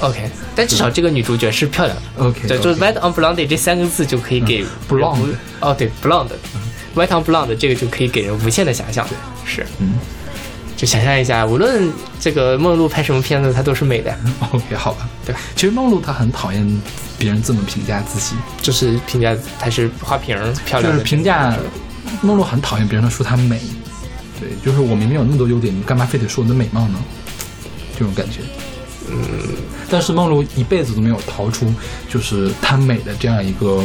[0.00, 2.24] OK，但至少这个女主角是漂亮的。
[2.24, 9.06] OK，对，就是 White on Blonde 这三个字就可以给 blonde 哦，对，blonde，White on blonde 这个就可以给人无限的想象。
[9.46, 9.94] 是，嗯
[10.76, 14.14] 就想象一下，无论这个梦露拍什么片子，她都是美的
[14.52, 15.08] ，，OK，好吧。
[15.24, 15.40] 对吧？
[15.54, 16.82] 其实梦露她很讨厌
[17.18, 21.56] 别人这么评价自己，就是评价她是花瓶儿漂亮的，就是评价
[22.22, 23.60] 梦露很讨厌别人说她美。
[24.38, 26.98] 对，就是我明明有那么多优点，你干嘛非得说我的美貌呢？
[27.98, 28.40] 这种感觉。
[29.10, 29.18] 嗯，
[29.88, 31.72] 但是梦露一辈子都没有逃出
[32.08, 33.82] 就是她美的这样一个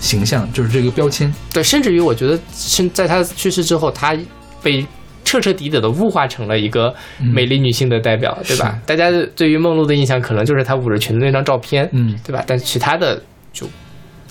[0.00, 1.32] 形象，就是这个标签。
[1.52, 4.14] 对，甚至于我觉得，是在她去世之后，她
[4.62, 4.86] 被
[5.24, 8.78] 彻彻底底的物化成了一个美丽女性的代表，对吧？
[8.84, 12.44] 大家对于梦露的印象可能就是她捂着裙子那张照片，嗯对吧？
[12.46, 13.66] 但其他的就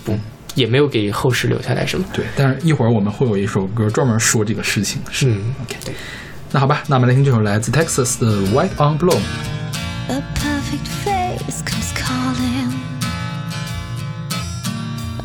[0.03, 0.15] 不
[0.55, 2.05] 也没有给后世留下来什么。
[2.11, 5.01] 对，但是一会儿我们会有一首歌专门说这个事情。
[5.11, 5.77] 是嗯，OK，
[6.51, 9.21] 那好吧，那我们来听这首来自 Texas 的 White on Blonde。
[10.07, 12.71] A perfect face comes calling.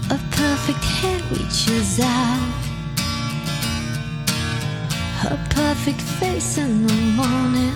[0.09, 2.41] A perfect hand reaches out.
[5.23, 7.75] A perfect face in the morning.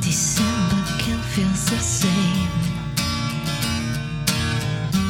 [0.00, 2.37] December feels the same.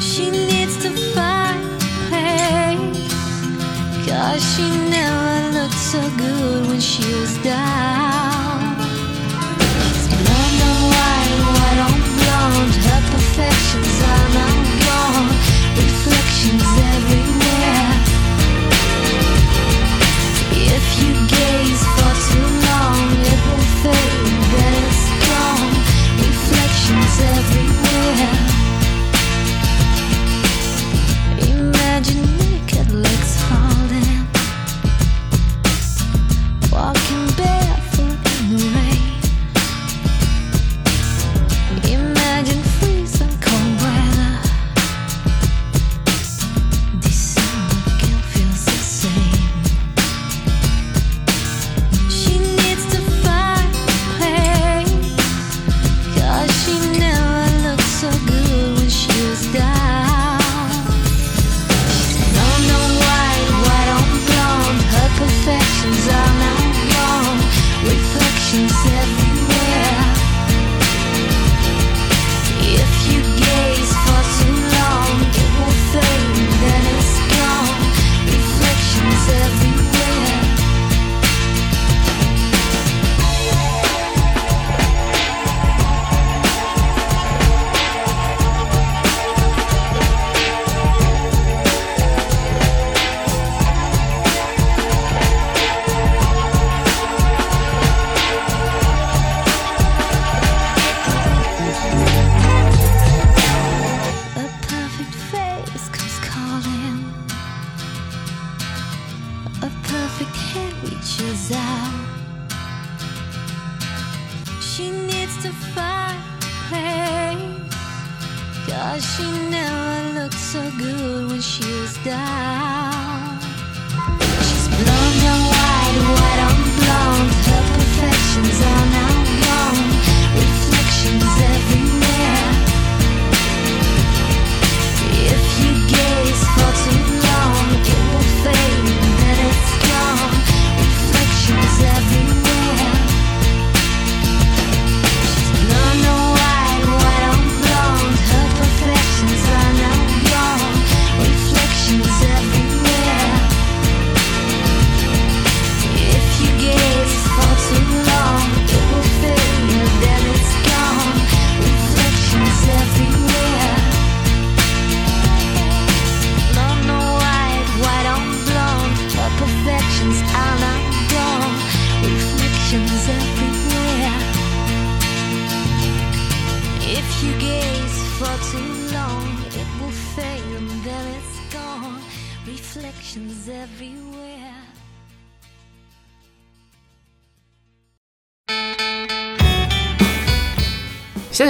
[0.09, 1.61] She needs to find
[2.09, 3.13] place.
[4.07, 8.75] Cause she never looked so good when she was down.
[10.09, 12.75] Blonde on white, white on blonde.
[12.89, 14.57] Her perfections are now
[14.89, 15.29] gone.
[15.77, 17.91] Reflections everywhere.
[20.73, 25.69] If you gaze for too long, it will fade, then it's gone.
[26.25, 28.48] Reflections everywhere.
[32.01, 32.38] de mim.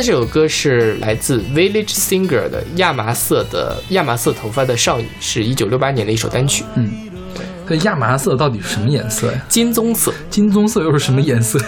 [0.09, 6.91] 这首歌是来自 Village Singer 的亚麻色的亚麻色头发的少女，是一九六八年的一首单曲，嗯，
[7.67, 9.39] 这亚麻色到底是什么颜色呀？
[9.47, 11.59] 金棕色，金棕色又是什么颜色？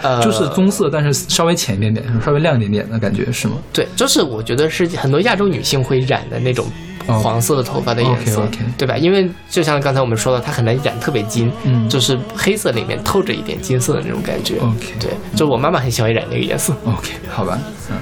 [0.00, 3.56] 呃，就是棕色，但是稍微浅一点点，稍微亮一点点的感觉是吗？
[3.72, 6.70] 对，就是我觉得是很多亚洲女性会染的那种哦
[7.06, 8.46] 黄色的头发的颜色
[8.78, 8.96] 对吧？
[8.96, 14.56] 因为就像刚才我们说的，它很难染特别金，嗯就是黑色里面透着一点金色的那种感觉。
[14.58, 16.74] OK 对，就我妈妈很喜欢染那个颜色。
[16.84, 17.58] OK，好吧，
[17.90, 17.96] 嗯。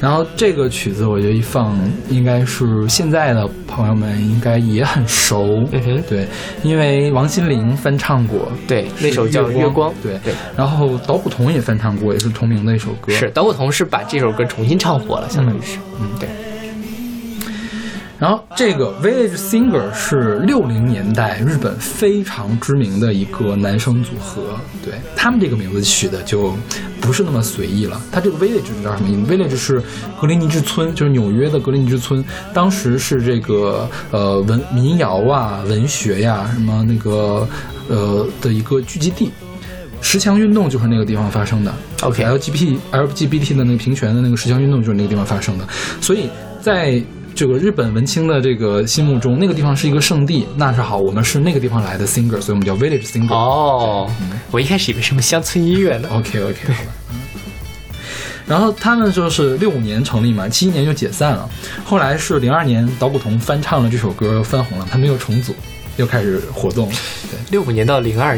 [0.00, 1.76] 然后这个曲子我觉得一放，
[2.08, 6.24] 应该是现在的朋友们应该也很熟，嗯哼对，
[6.62, 9.90] 因为王心凌翻唱过，对，那首叫《月光》。
[10.00, 15.78] 对对，然后捣鼓童也翻唱过，也是同名的一首歌，是导火童是把这首歌重新唱火了，相当于是。
[16.00, 16.28] 嗯对。
[18.18, 26.52] 然后这个 Village Singer 是六零年代日本非常知名的一个男生组合，对他们这个名字取的就
[27.00, 28.00] 不是那么随意了。
[28.10, 29.82] 他这个 Village 你知道什么意思？Village 是
[30.20, 37.48] 格林尼治村，就是纽约的格林尼治村，当时是这个呃文民谣啊、文学呀、什么那个
[37.88, 39.30] 呃的一个聚集地。
[40.00, 41.72] 十强运动就是那个地方发生的。
[42.02, 45.66] OK LGBT LGBT 的那个平权的那个十强运动就是那个地方发生的，
[46.00, 46.28] 所以
[46.60, 47.00] 在
[47.38, 50.44] 这个日本文青的这个心目中，那个地方是一个圣地。
[50.56, 53.32] 那是好，我们是那个地方来的 singer，所以我们叫 village singer。
[53.32, 54.10] 哦，
[54.50, 56.08] 我一开始以为什么乡村音乐呢。
[56.10, 56.90] OK OK，好吧。
[57.12, 57.18] 嗯
[58.44, 61.48] 然后他们就是六五年成立嘛，七一年就解散了。
[61.84, 65.54] 后来是零二年捣鼓童翻唱了这首歌，翻红了，他们又重组，
[65.96, 66.94] 又开始活动了。
[67.30, 68.36] 对，六五年到零二，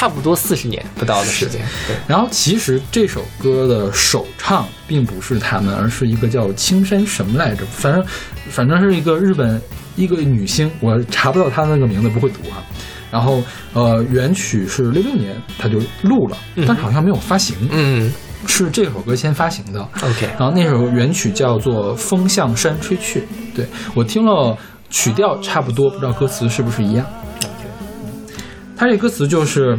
[0.00, 1.60] 差不多四十年不到的时间。
[1.86, 8.02] 对，然后其实这首歌的首唱并不是他们，而是一个叫青山什么来着，反正
[8.48, 9.60] 反正是一个日本
[9.96, 12.64] 一个女星，我查不到她那个名字，不会读啊。
[13.10, 13.42] 然后
[13.74, 16.36] 呃，原曲是六六年她就录了，
[16.66, 18.10] 但是好像没有发行，嗯
[18.46, 19.86] 是这首歌先发行的。
[20.02, 23.20] ，OK，然后那首原曲叫做《风向山吹去》，
[23.54, 24.56] 对我听了
[24.88, 27.06] 曲调差不多，不知道歌词是不是一样。
[28.80, 29.78] 它这歌词就是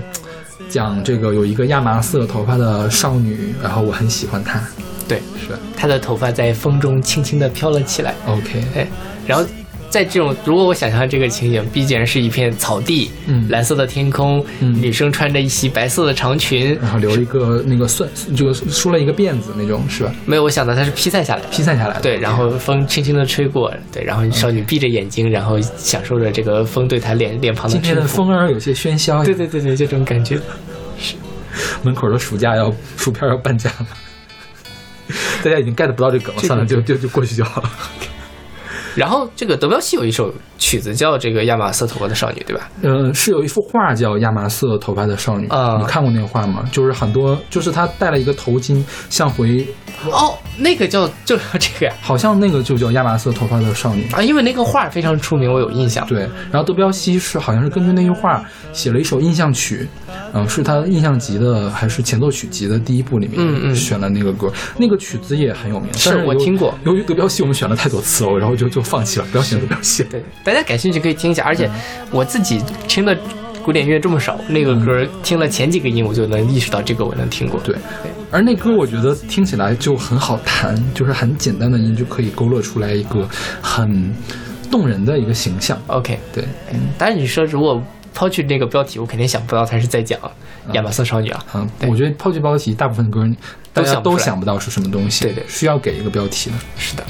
[0.70, 4.62] 讲这个有一个亚麻色头发的少女，然后我很喜欢她，
[5.08, 5.58] 对，是。
[5.76, 8.14] 她的头发在风中轻轻地飘了起来。
[8.28, 8.88] OK，哎，
[9.26, 9.43] 然后
[9.92, 20.16] 在这种，如果我想象这个情景，必然是一片草地，嗯蓝色的天空，嗯女生穿着一袭白色的长裙，然后留一个那个算就梳了一个辫子那种是吧？
[20.26, 22.02] 没有，我想到它是披散下来的，披散下来的。
[22.02, 28.02] 对，然后风轻轻的吹过，对，然后少女闭着眼睛，然后享受着这个风对她脸脸庞的今天的。
[28.08, 30.39] 风儿有些喧嚣，对对对对，就这种感觉。
[31.84, 33.88] 门口的暑假要薯片要半价了。
[35.44, 37.70] 大家已经 get 不到这梗了，算了，就就就过去就好了。
[38.96, 42.70] 然后这个德彪西有一首曲子叫这个亚麻色头发的少女，对吧？
[42.84, 46.64] 呃，是有一幅画叫《亚麻色头发的少女》啊你看过那个画吗？
[46.72, 49.66] 就是很多，就是她戴了一个头巾，像回，
[50.05, 54.07] 哦，那个叫就是这个呀好像那个就叫亚麻色头发的少女。
[54.12, 56.05] 啊，因为那个画非常出名，我有印象。
[56.05, 59.88] 对，然后德彪西是好像是根据那句画写了一首印象曲，
[60.34, 70.09] 嗯、是他印象集的还是前奏曲集的第一部里面嗯嗯选了那个歌，那个曲子也很有名，是是我听过由于德彪西我们选了太多次了，然后就就放弃了，不要选德彪西了。
[70.12, 71.70] 对，大家感兴趣可以听一下，而且
[72.12, 73.18] 我自己听的
[73.64, 77.58] 古典乐这么少，那个歌听了前几个音，我就能意识到这个我能听过。
[77.62, 77.74] 对，
[78.30, 83.26] 而那歌我觉得听起来就很好弹，就是很简单的音就可以勾勒出来一个
[83.62, 84.14] 很
[84.70, 85.78] 动人的一个形象。
[85.88, 86.43] ，OK，对，
[86.97, 87.82] 当然你说如果
[88.14, 90.20] 抛去那个标题，我肯定想不到他是在讲
[90.74, 91.45] 亚麻色少女啊。
[91.54, 91.89] 嗯，对。
[91.89, 93.26] 我觉得抛去标题，大部分歌
[93.72, 95.45] 大家都都想不到是什么东西，对对。
[95.47, 96.56] 需要给一个标题的。
[96.78, 97.04] 是的，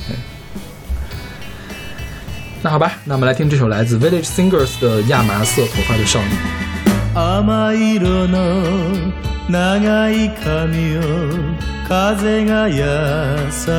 [2.64, 6.26] 那好吧，那我们来听这首来自 Village Singers 的《亚麻色头发的少女》。
[7.18, 8.64] 甘い色の
[9.50, 11.02] 長い髪を
[11.90, 12.84] 風が優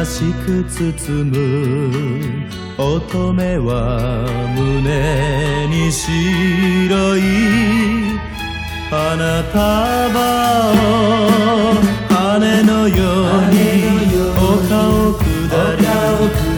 [0.05, 1.37] しく包む
[2.77, 3.59] 乙女。
[3.59, 4.27] は
[4.57, 7.21] 胸に白い
[8.91, 9.63] 花束
[10.73, 10.75] を
[12.11, 13.55] 羽のように
[14.37, 14.43] 丘
[14.91, 15.23] を下
[15.77, 15.83] り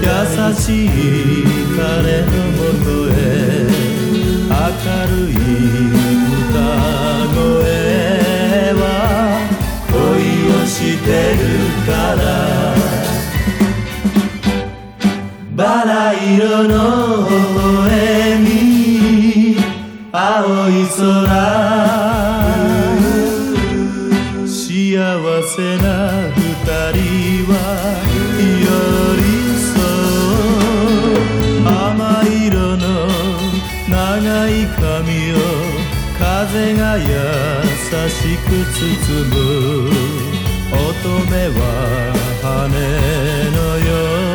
[0.00, 0.08] 優
[0.54, 0.88] しい
[1.76, 3.12] 彼のもとへ
[4.48, 4.54] 明
[5.08, 5.34] るい
[6.50, 6.54] 歌
[7.34, 7.36] 声
[8.78, 8.82] は
[9.90, 9.94] 恋
[10.52, 11.42] をしてる
[11.84, 12.22] から。
[15.56, 16.78] バラ色の
[17.28, 18.44] 微笑み。
[20.12, 21.02] 青い空。
[24.46, 24.52] 幸
[25.42, 25.93] せな
[34.24, 35.36] 長い髪を
[36.18, 37.04] 風が優
[38.08, 38.80] しく包
[39.28, 39.34] む。
[40.72, 40.80] 乙
[41.28, 41.60] 女は
[42.42, 42.48] 羽
[43.54, 43.92] のよ
[44.30, 44.33] う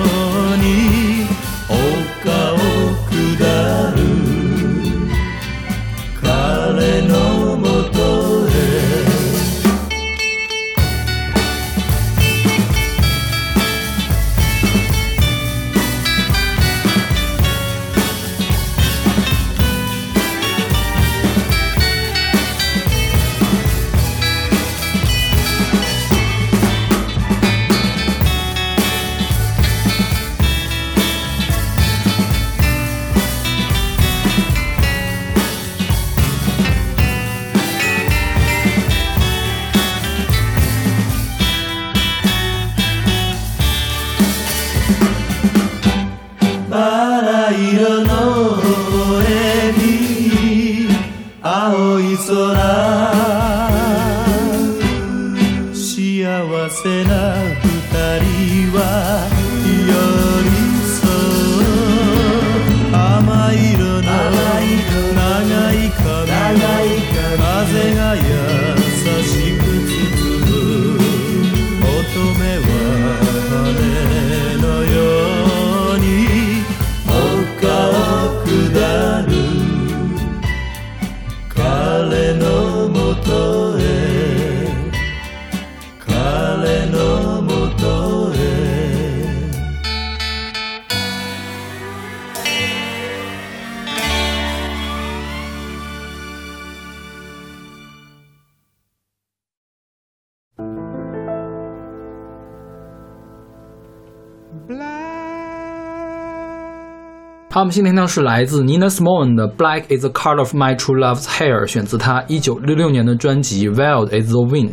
[107.70, 114.72] 们今天听到是来自 Nina Simone 的《Black Is the Color of My True Love's Hair》，选自她一九六六年的专辑《Wild Is the Wind》。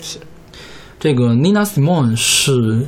[0.00, 0.18] 是
[0.98, 2.84] 这个 Nina Simone 是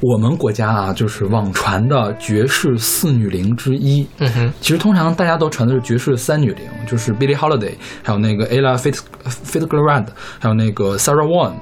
[0.00, 4.06] 我们国家啊，就是网传的爵士四女伶之一。
[4.18, 7.72] 嗯哼，其实通常大家都传的是爵士三女伶，就是 Billie Holiday，
[8.04, 10.06] 还有那个 Ella Fit Fitzgerald，
[10.38, 11.54] 还有那个 Sarah Vaughan。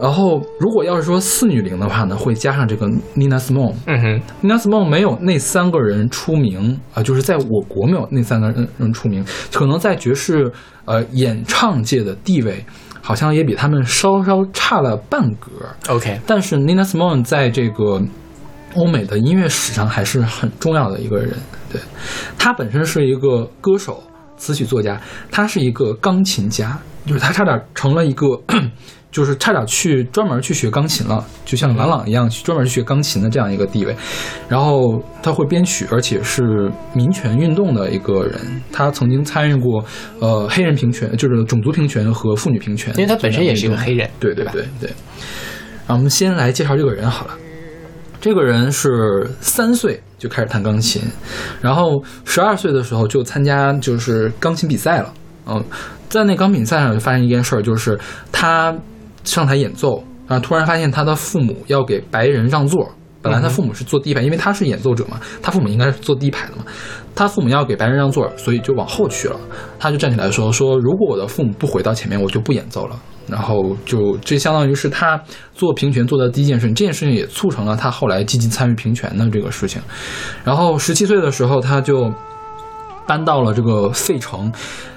[0.00, 2.86] 然后，如果要是说四女伶的话呢，会加上这个
[3.16, 3.74] Nina Simone。
[3.86, 10.52] 嗯哼，Nina Simone 没有那三个人出名啊、就是在我国没有那三个人人出名，可能在爵士
[10.84, 12.64] 呃演唱界的地位，
[13.00, 15.50] 好像也比他们稍稍差了半格。
[15.88, 18.02] OK，但是 Nina Simone 在这个
[18.74, 21.32] 欧美的音乐史上还是很重要的一个人。
[21.72, 21.80] 对，
[22.36, 24.02] 他本身是一个歌手、
[24.36, 26.76] 词曲作家，他是一个钢琴家，
[27.06, 28.26] 就是他差点成了一个，
[29.14, 33.94] 就是差点去专门去学钢琴了，就像郎朗一样，去专门去学钢琴的这样一个地位。
[34.48, 38.40] 然后他会编曲，而且是民权运动的一个人。
[38.72, 39.84] 他曾经参与过
[40.18, 44.44] 呃黑人平权，就是种族平权和妇女平权，因为他本身也是一个黑人，对对？
[44.46, 44.90] 对对。
[45.86, 47.38] 然后我们先来介绍这个人好了。
[48.20, 51.00] 这个人是三岁就开始弹钢琴，
[51.60, 55.14] 然后十二岁的时候就参加就是钢琴比赛了。
[55.46, 55.62] 嗯，
[56.08, 57.96] 在那钢琴比赛上就发生一件事儿，就是
[58.32, 58.74] 他
[59.24, 62.88] 上台演奏，然后突然发现他的父母要给白人让座。
[63.22, 66.64] 本来他父母是坐第一排，因为他是演奏者嘛，他父母应该是坐第一排的嘛。
[67.14, 69.40] 他父母要给白人让座，所以就往后去了。
[69.78, 75.18] 他就站起来说：“说如果我的父母不回到前面，我就不演奏了。”然后就这相当于是他
[75.54, 79.80] 做平权做的第一件事情，这件事情也促成了他后来积极参与平权的这个事情。
[80.44, 82.12] 然后十七岁的时候，他就
[83.06, 84.52] 搬到了这个费城，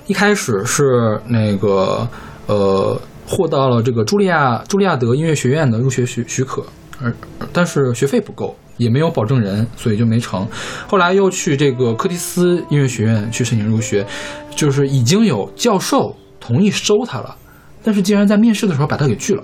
[0.07, 2.05] 一开始是那个
[2.47, 6.63] 呃获到了这个茱莉亚茱莉亚德音乐学院的入学许许可，
[7.01, 7.13] 而
[7.51, 10.47] 但是学费不够，也没有保证人，所以就没成。
[10.87, 14.05] 后来又去这个柯蒂斯音乐学院去申请入学，
[14.55, 17.35] 就是已经有教授同意收他了，
[17.83, 19.43] 但是竟然在面试的时候把他给拒了。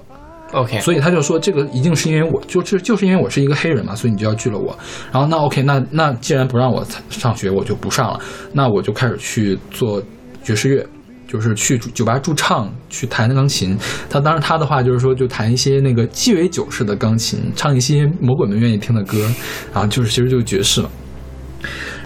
[0.54, 4.78] OK，所以他就说这个一定是因为我就是就是因为我是一个黑人嘛，所以你就要拒了我。
[5.12, 8.20] 然后那 OK，那那既然不让我上学，我就不上了，
[8.54, 10.02] 那我就开始去做
[10.44, 10.88] 爵士乐。
[11.34, 13.76] 就是去酒吧驻唱，去弹钢琴。
[14.08, 19.28] 他当时他的话就是说，就弹一些那个鸡尾酒式的钢琴，唱一些魔鬼们愿意听的歌，
[19.74, 20.90] 啊就是其实就是爵士了。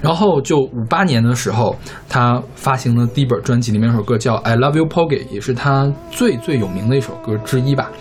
[0.01, 1.75] 然后就五八年的时候，
[2.07, 7.91] 他发行的第一本专辑里面有首歌叫《I Love You Porgy》，也是他最最有名的一首歌之一吧。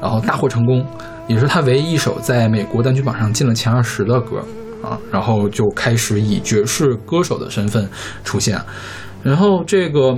[0.00, 0.86] 然后大获成功，
[1.26, 4.38] 也是他唯一一首在美国单曲榜上进了前二十的歌
[4.84, 4.96] 啊。
[5.10, 7.88] 然后就开始以爵士歌手的身份
[8.22, 8.60] 出现。
[9.22, 10.16] 然后这个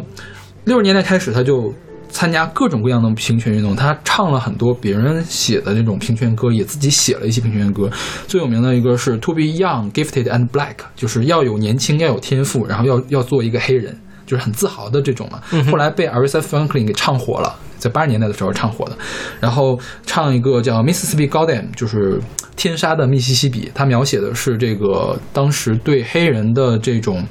[0.68, 1.74] 六十年代开始，他就
[2.08, 7.90] 参加各种各样的平权运动，他唱了很多别人写的那种平权歌，也自己写了一些平权歌。
[8.26, 13.98] 最有名的一个是《To Be Young, Gifted and Black》，就是要有年轻，要有天赋，然后要要做一个黑人。
[14.28, 15.40] 就是很自豪的这种嘛。
[15.70, 18.92] 后来被 Aretha Franklin 给唱火了，在八十年代的时候唱火的。
[19.40, 22.20] 然后唱一个叫 Mississippi Goddam，就是
[22.54, 27.26] 天杀的密西西比，它描写的是这个当时对黑人的这种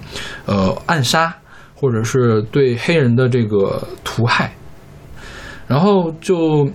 [0.47, 1.31] 呃暗杀，
[1.79, 4.51] 或者是对黑人的这个屠害。
[5.67, 6.67] 然后就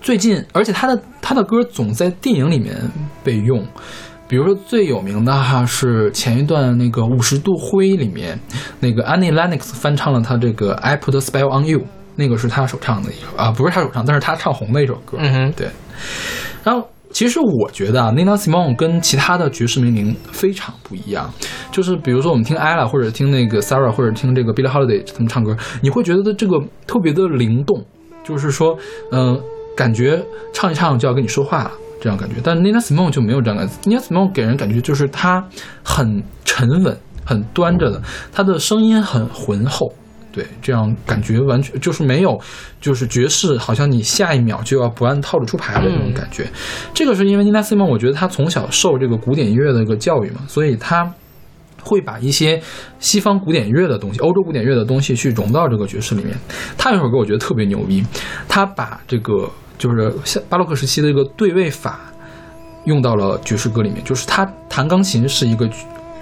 [0.00, 2.76] 最近，而且他的他的歌总在电影里面
[3.24, 3.64] 被用，
[4.26, 8.38] 比如说最有名的哈是前一段那个《五十度灰》里面，
[8.80, 11.78] 那个 Annie Lennox 翻唱了他这个《I Put a Spell on You》，
[12.16, 15.16] 那个是他首唱的一首啊，不是他首唱，但是他唱红的一首歌。
[15.20, 15.68] 嗯哼，对。
[16.64, 21.32] 然后其实我觉得啊，Nina Simone 跟其他的爵士名伶非常不一样，
[21.72, 27.84] 就是比如说我们听 ella 或者听那个 Sarah 或者听这个 Billie Holiday 他们唱歌，你会觉得这个特别的灵动，
[28.22, 28.78] 就是说，
[29.10, 29.40] 嗯、
[29.76, 31.72] 感觉唱一唱就要跟你说话了。
[32.00, 33.74] 这样感觉，但 Nina Simone 就没有这样感觉。
[33.82, 35.44] Nina Simone 给人感觉就是她
[35.82, 38.00] 很沉稳、很端着的，
[38.32, 39.92] 她的声音很浑厚，
[40.38, 42.40] 对，这样感觉完全就是没有，
[42.80, 46.46] 就是爵士好像你下一秒就要不按套路出牌的那种感觉。
[46.94, 51.12] 这个是因为 Nina Simone，我觉得他从小受这个古典音乐的一个教育嘛，所以他
[51.82, 52.62] 会把一些
[53.00, 56.36] 西方古典乐的东西、欧洲古典乐的东西去融到这个爵士里面。
[56.76, 58.04] 他有首歌我觉得特别牛逼，
[58.46, 61.98] 他把这个就是像巴洛克时期的一个对位法
[62.84, 65.68] 用到了爵士歌里面，就是他弹钢琴是一个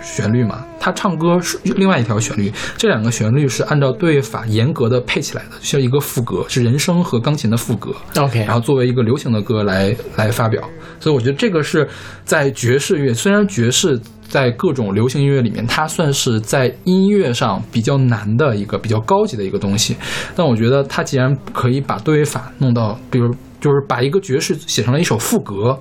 [0.06, 7.90] 旋律嘛，他唱歌是另外一条旋律，这两个旋律是按照对位法严格的配起来的，就像一个副歌，是人声和钢琴的副歌。
[8.16, 10.62] OK，然后作为一个流行的歌来来发表，
[11.00, 11.86] 所以我觉得这个是
[12.24, 19.96] 在爵士乐，虽然爵士在各种流行音乐里面，它算是在音乐上比较难的一个比较高级的一个东西，
[20.36, 25.78] 但我觉得它既然可以把对位法弄到，比如就是把一个爵士写成了一首副歌，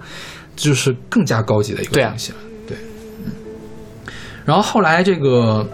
[0.55, 2.37] 就是更加高级的一个东西了。
[4.45, 5.65] 然后后来这个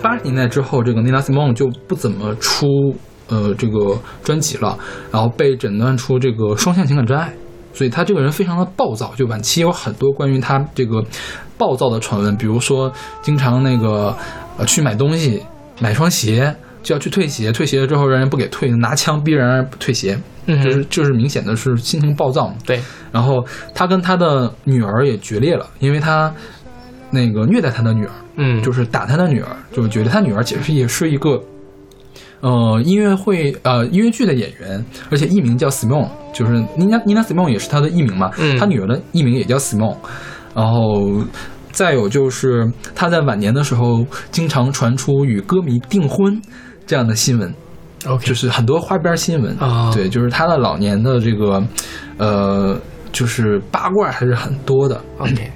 [0.00, 2.94] 八十年代之后，这个 Nina Simone 就不怎么出
[3.28, 4.78] 呃这个专辑了，
[5.10, 7.32] 然后被诊断出这个双向情感障碍，
[7.74, 9.12] 所以他这个人非常的暴躁。
[9.16, 11.04] 就晚期有很多关于他这个
[11.58, 14.16] 暴躁的传闻，比如说经常那个
[14.56, 15.42] 呃去买东西，
[15.80, 22.54] 买双鞋就要去退鞋，退鞋了之后让人不给退，拿枪逼人退鞋，嗯就是就是明显的是心情暴躁嘛。
[22.64, 22.80] 对，
[23.12, 26.32] 然后他跟他的女儿也决裂了，因为他
[27.10, 31.42] 那个虐待他的女儿，嗯，就是打他的女儿，就是觉得他女儿其实也是一个，
[32.40, 38.58] 呃，音乐会呃音乐剧的演员，而且艺名叫 Simone，就是 Nina Nina Simone 也是他的艺名嘛，嗯。
[38.58, 39.96] 他女儿的艺名也叫 Simone，
[40.54, 41.22] 然后。
[41.72, 46.36] 再有就是他在晚年的时候，经常传出与歌迷订婚
[46.84, 47.54] 这样的新闻
[48.06, 49.56] ，OK，就是很多花边新闻。
[49.58, 49.88] 啊。
[49.94, 51.62] 对，就是他的老年的这个，
[52.18, 52.76] 呃，
[53.12, 55.00] 就是八卦还是很多的。
[55.18, 55.48] OK，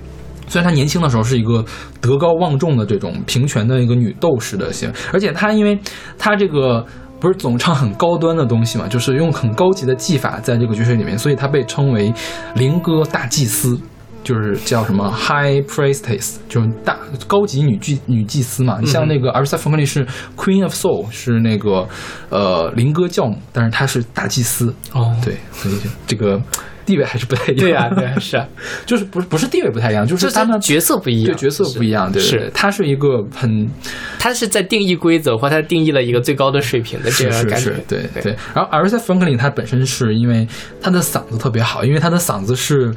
[0.49, 1.64] 虽然她年轻的时候是一个
[2.01, 5.78] 德高望重的这种平权的一个女斗士的型，而且她因为
[6.18, 6.84] 她这个
[7.20, 12.12] 不是总唱很高端的东西嘛，就是用很高级的技法在这个爵士里面，所以她被称为
[12.55, 13.78] 灵歌大祭司。
[14.22, 18.78] 就是叫什么 High Priestess，就是大高级女祭女祭司嘛。
[18.80, 21.86] 你像那个阿尔萨·冯克利是 Queen of Soul，是那个
[22.30, 24.74] 呃灵歌教母，但是她是大祭司。
[24.95, 25.74] 哦，对，所以
[26.07, 26.40] 这个
[26.85, 27.59] 地位还是不太一样。
[27.59, 28.47] 对呀、对、啊，是啊，
[28.87, 33.68] 就是不是不是地位不太一样，就是就他们角色不一样，对角色不一样，对对是，他是一个很
[34.18, 38.37] 他是在定义规则，或他定义了一个最高的水平的这是是样感觉是，，对对。
[38.55, 40.47] 然后 Aretha Franklin 他本身是因为
[40.80, 42.95] 他的嗓子特别好，因为他的嗓子是。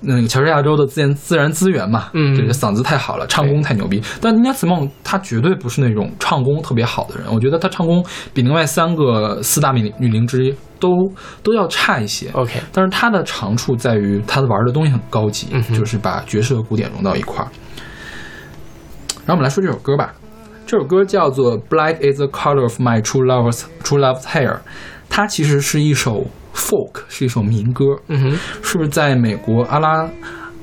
[0.00, 4.02] 那个乔治亚州的自然自然资源嘛，嗯这个嗓子太好了，唱功太牛逼。
[4.20, 10.90] 但 Nina Simone 她绝对不是那种唱功特别好的人，我觉得她唱功比另外三个四大女女伶之一都
[11.42, 12.30] 都要差一些。
[12.32, 17.48] OK，但是她的长处在于她玩的东西很高级，嗯就是把爵士和古典融到一块儿。
[19.26, 20.14] 然后我们来说这首歌吧，
[20.64, 24.54] 这首歌叫做《Black is the color of my true love's true love's hair》，
[25.10, 30.08] 它其实是一首 folk，是一首民歌，嗯哼，是在美国阿拉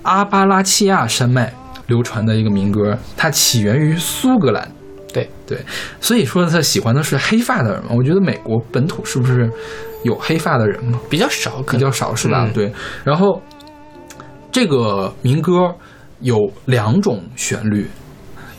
[0.03, 1.53] 阿巴拉契亚山脉
[1.87, 4.69] 流传的一个民歌，它起源于苏格兰。
[5.13, 5.57] 对对，
[6.01, 7.91] 所以说他喜欢的是黑发的人嘛。
[7.95, 9.49] 我觉得美国本土是不是
[10.03, 10.99] 有黑发的人嘛？
[11.09, 12.45] 比较少，比较少是吧？
[12.45, 12.73] 嗯对。
[13.05, 13.41] 然后
[14.51, 15.73] 这个民歌
[16.19, 17.87] 有两种旋律，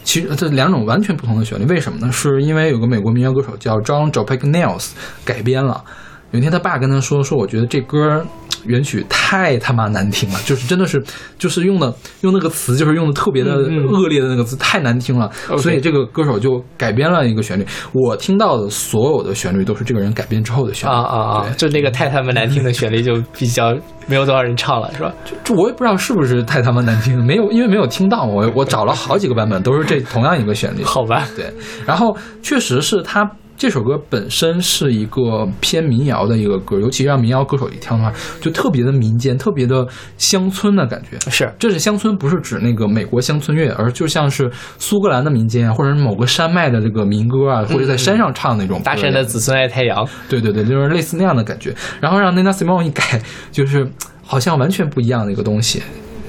[0.03, 2.11] 其实这两种完全不同的旋律，为什么呢？
[2.11, 4.93] 是因为有个美国民谣歌手叫 John j o p e c k Nails
[5.27, 5.85] 改编了。
[6.33, 8.24] 有一天他爸跟他说说，我觉得这歌
[8.64, 11.03] 原曲太他妈难听了，就是真的是
[11.39, 15.31] 就是用的用那个词就是用的特别的恶劣的那个字，太难听了。
[15.59, 17.64] 所以这个歌手就改编了一个旋律。
[17.93, 21.47] 我听到的所有的旋律都是这个人改编之后的旋律啊啊啊！
[21.57, 23.72] 就那个太他妈难听的旋律就比较
[24.09, 25.12] 没有多少人唱了，是吧？
[25.24, 30.83] 就,就我也不知道是不是太他妈难听，没有，因为没有听到，我我找了好几个版本，都是这同样一个旋律。
[30.83, 31.53] 好吧，对，
[31.87, 39.87] 然后确实是他这首歌本身是一个偏民谣的一个歌，尤其让民谣歌手一听的话，就特别的民间，特别的
[40.19, 41.19] 乡村的感觉。
[41.31, 51.75] 是这是乡村，不是指那个美国乡村乐，而就像是苏格兰的民间啊，或者是某个山脉的这个民歌啊，或者在山上唱那种歌大山的子孙爱太阳，对对对，就是类似那样的感觉。
[52.01, 53.91] 然后让 Nina Simone 一改，就是
[54.23, 55.83] 好像完全不一样的一个东西。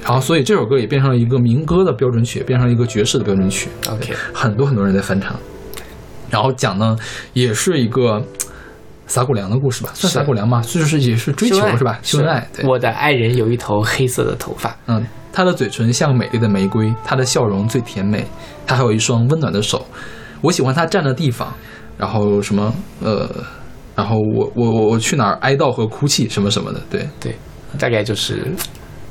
[0.03, 3.67] 然后，所以这首歌也变成了一个民歌的标准曲，变成了一个爵士的标准曲。
[3.89, 5.35] OK 很多很多人在翻唱。
[6.29, 6.95] 然后讲呢，
[7.33, 8.21] 也是一个
[9.05, 11.99] 撒狗粮的故事吧，算撒狗粮吧，就是也是追求是吧？
[12.03, 12.47] 秀恩爱。
[12.53, 18.25] 对，我的爱人有一头黑色的头发，嗯，他的嘴唇像美丽的玫瑰，他的笑容最甜美，
[18.65, 19.85] 他还有一双温暖的手。
[20.41, 21.53] 我喜欢他站的地方，
[21.97, 23.29] 然后什么呃，
[23.95, 27.35] 然后我我我我去哪儿哀悼和哭泣什么什么的，对对，
[27.79, 28.45] 大概就是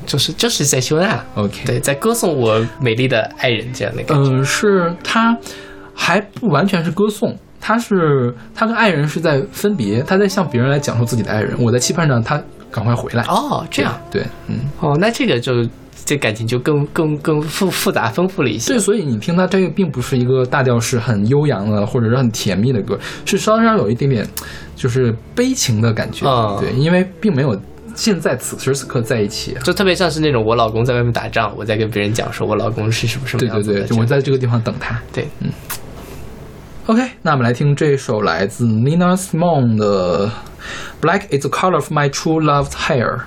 [0.05, 4.29] 就是就是在秀恩爱，，OK，对，在歌颂我美丽的爱人这样的感觉。
[4.31, 5.35] 嗯，是他
[5.99, 12.41] 还不完全是歌颂，他是他跟爱人是在分别，他在向别人来讲述自己的爱人，我在期盼着他
[12.71, 13.23] 赶快回来。
[13.23, 15.67] 哦，这样对，嗯，哦，那这个就
[16.05, 18.79] 这感情就更更更复复杂丰富了一些对，。
[18.79, 24.25] 所以你听他这个并不是一个大调式很悠扬的，或者是很甜蜜的歌，是稍稍有一点点
[24.75, 26.25] 就是悲情的感觉。
[26.25, 27.59] 哦对，因为并没有
[27.95, 29.59] 现在此时此刻在一起啊。
[29.63, 33.87] 就特别像是那种我老公在外面打仗，我在跟别人讲说我老公是什么什么对对对，样子的这样。
[33.89, 35.01] 就我在这个地方等他。
[35.11, 35.27] 对，
[36.86, 40.28] OK，那我们来听这首来自 Nina Simone 的《
[41.00, 43.18] Black Is the Color of My True Love's Hair》。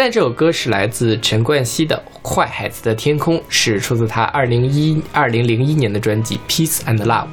[0.00, 7.24] 现在这首歌是来自陈冠希的《坏孩子的天空》，是出自他二零一二零零一年的专辑《Peace and Love》。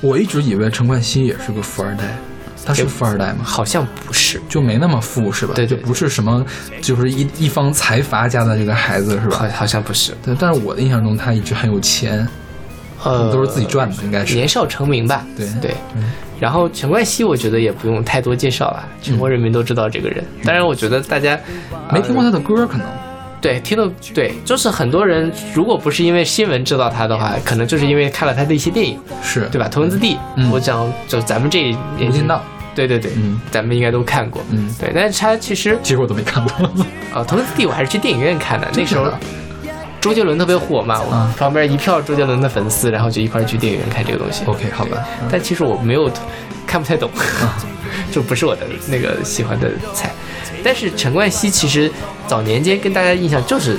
[0.00, 2.16] 我一直以为陈冠希也是个富二代，
[2.64, 3.40] 他是富二代吗？
[3.44, 5.52] 好像不是，就没那么富是吧？
[5.54, 6.42] 对对就不是什么，
[6.80, 9.36] 就是一一方财阀家的这个孩子是吧？
[9.36, 12.26] 好好像不是，对，但是我的印象中他一直很有钱，
[13.04, 14.34] 呃，都是自己赚的，应该是。
[14.34, 15.22] 年少成名吧？
[15.36, 15.74] 对对。
[16.42, 20.24] 然后陈冠希，我觉得也不用太多介绍了，全国人民都知道这个人。
[20.42, 21.38] 当然，我觉得大家
[21.92, 22.84] 没听过他的歌，可能。
[23.40, 29.48] 对听的对，就是很多人如果不是因为新闻知道他的话，可能就是因为看了他的一些电影，是。
[29.52, 29.66] 对吧？
[29.68, 30.50] 《头文字 D》，嗯。
[30.50, 32.42] 我讲就咱们这一无间道，
[32.74, 33.40] 对对对，嗯。
[33.52, 34.68] 咱们应该都看过，嗯。
[34.80, 34.90] 对。
[34.92, 36.66] 但是他其实其实我都没看过。
[37.14, 39.12] 啊，《头文字 D》我还是去电影院看的，那时候
[40.02, 44.44] 周杰伦特别火嘛，我啊旁边一票周杰伦的粉丝，然后就一块去电影院看这个东西。
[44.46, 46.10] OK，好吧，嗯但其实我没有
[46.66, 47.08] 看不太懂，
[48.10, 50.10] 就不是我的那个喜欢的菜。
[50.64, 51.90] 但是陈冠希其实
[52.26, 53.78] 早年间跟大家印象就是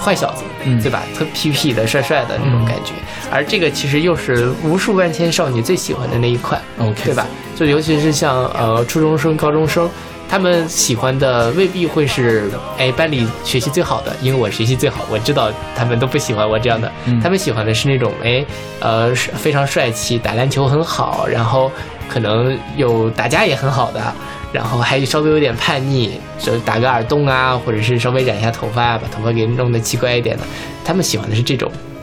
[0.00, 1.02] 坏小子，嗯对吧？
[1.18, 2.92] 特痞痞的、帅帅的那种感觉。
[3.32, 7.26] 而这个其实又是无数万千少女最喜欢的那一款 OK 对吧？
[7.56, 9.90] 就尤其是像呃初中生、高中生。
[10.34, 16.90] 他们喜欢的未必会是哎班里学习最好的，因为我学习最好，我知道他们都不喜欢我这样的。
[17.04, 18.44] 嗯他们喜欢的是那种哎
[18.80, 21.70] 呃非常帅气，打篮球很好，然后
[22.08, 24.12] 可能有打架也很好的，
[24.52, 30.42] 然后还稍微有点叛逆，就打个耳洞啊，或者是稍微染一下头发啊，把头发给弄得奇怪一点的。
[30.84, 31.93] 他们喜欢的是这种对。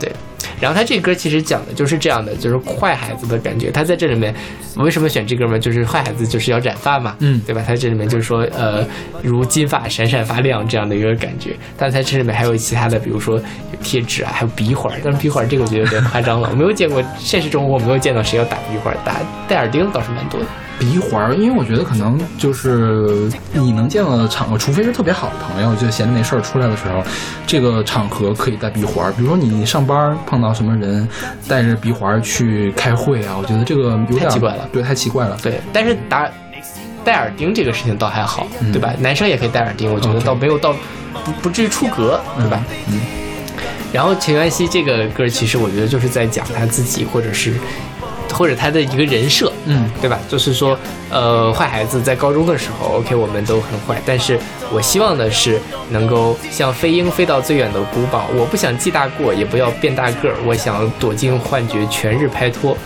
[0.62, 3.68] 然后他这歌其实讲的就是这样的，就是坏孩子的感觉。
[3.72, 4.32] 他在这里面
[4.76, 5.58] 为什么选这歌嘛？
[5.58, 7.64] 就是坏孩子就是要染发嘛，嗯对吧？
[7.66, 8.86] 他这里面就是说，呃，
[9.24, 11.56] 如金发闪闪发亮这样的一个感觉。
[11.76, 15.00] 但他这里面还有其他的，比如说有贴纸啊，还有鼻环儿。
[15.02, 19.16] 但是鼻环儿这个我觉得有点夸张了，我没有见过，现实中我没有见到谁要打鼻环儿，打
[19.48, 20.46] 戴耳钉倒是蛮多的。
[20.82, 27.00] 鼻环儿，因为我觉得可能就是你能见到的场合，除非是特别好的朋友，就闲着没事儿出来的时候，
[27.46, 29.12] 这个场合可以戴鼻环儿。
[29.12, 31.08] 比如说你上班碰到什么人
[31.46, 35.38] 带着鼻环儿去开会啊，我觉得这个有点太奇怪了对，太奇怪了。
[35.40, 36.28] 对，但是打
[37.04, 38.92] 戴耳钉这个事情倒还好，嗯对吧？
[38.98, 40.74] 男生也可以戴耳钉，我觉得倒没有到
[41.24, 42.60] 不不至于出格，对吧？
[42.88, 43.00] 嗯
[43.92, 47.52] 然后陈冠希这个歌，其实我觉得就是在讲他自己，或者是
[48.32, 50.18] 或者他的一个人设，嗯对吧？
[50.28, 50.76] 就是说，
[51.10, 54.38] 呃，坏孩子在高中的时候，OK，我们都很坏，但是
[54.72, 55.60] 我希望的是
[55.90, 62.76] 能够像飞鹰飞到最远的古堡，我不想记大过，也不要变大个儿，我想躲进幻觉，全日拍拖，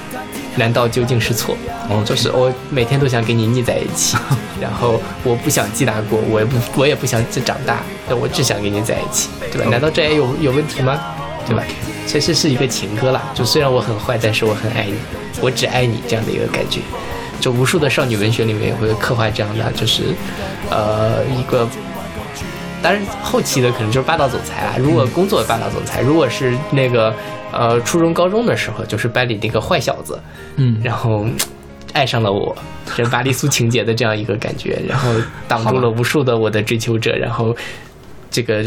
[0.57, 1.57] 难道究竟是错？
[1.89, 4.17] 哦就是我每天都想跟你腻在一起，
[4.61, 7.79] 然后我不想记大过，我也不我也不想长大，
[8.09, 9.71] 但我只想跟你在一起，对吧？
[9.71, 10.99] 难道这也有有问题吗？
[11.47, 11.63] 对吧？
[12.07, 14.95] 其实是一个情歌啦，就虽然我很坏，但是我很爱你，
[15.41, 16.81] 我只爱你这样的一个感觉。
[17.39, 20.05] 就无数的少女文学里面也会刻画这样的，就是，
[20.71, 21.69] 呃，一个，
[22.83, 24.75] 当然后期的可能就是霸道总裁啊。
[24.79, 27.15] 如果工作霸道总裁，如果是那个
[27.53, 30.19] 呃初中高中的时候，就是班里那个坏小子，
[30.57, 31.27] 嗯，然后
[31.93, 32.57] 爱上了我，
[32.97, 35.11] 这巴黎苏情节的这样一个感觉，然后
[35.47, 37.55] 挡住了无数的我的追求者，然后
[38.31, 38.65] 这个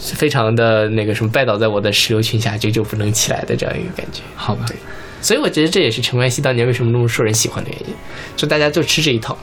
[0.00, 4.22] 非常的那个什么拜倒在我的石榴裙下，久久不能起来的这样一个感觉。
[4.34, 4.64] 好吧，
[5.20, 7.94] 所以我觉得这也是陈冠希当年为什么那么受人喜欢的原因，
[8.36, 9.36] 就大家就吃这一套。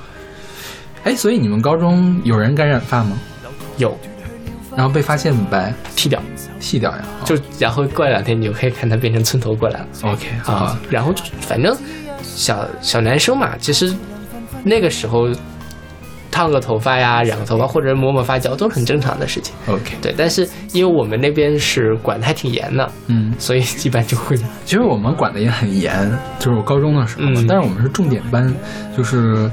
[1.04, 3.18] 哎，所以你们高中有人敢染发吗？
[3.78, 3.98] 有
[4.76, 5.74] 然后被发现怎么办？
[5.96, 6.22] 剃掉，
[6.60, 7.04] 剃掉呀？
[7.24, 10.80] 就然后过两天你就可以看他变成寸头过来了 OK 好啊吧。
[10.90, 11.76] 然后就反正
[12.22, 13.96] 小小男生嘛，其实
[14.64, 15.30] 那个时候
[16.38, 19.56] 烫个头发呀、染个头发或者抹抹发胶都是很正常的事情。
[19.66, 26.08] OK，对，但是因为我们那边是管的还挺严的，嗯，所以一般就会其实我们管的也很严，
[26.38, 28.54] 就是我高中的时候但是我们是重点班，
[28.96, 29.50] 就是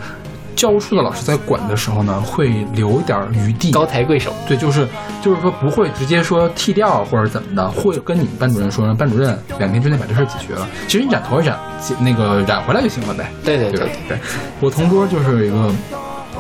[0.55, 3.73] 教务处的老师在管的时候呢，会留一点余地。
[3.73, 4.31] 高抬贵手。
[4.47, 4.87] 对，就是
[5.23, 10.69] 就是说不会直接说剃掉或者怎么的，会跟你们班主任说，让班主任两天之内把这事儿解决了。
[10.87, 11.59] 其实你染头发染
[11.99, 13.31] 那个染回来就行了呗。
[13.43, 13.93] 对对对对吧？
[14.09, 14.19] 对，
[14.61, 15.73] 我同桌就是有一个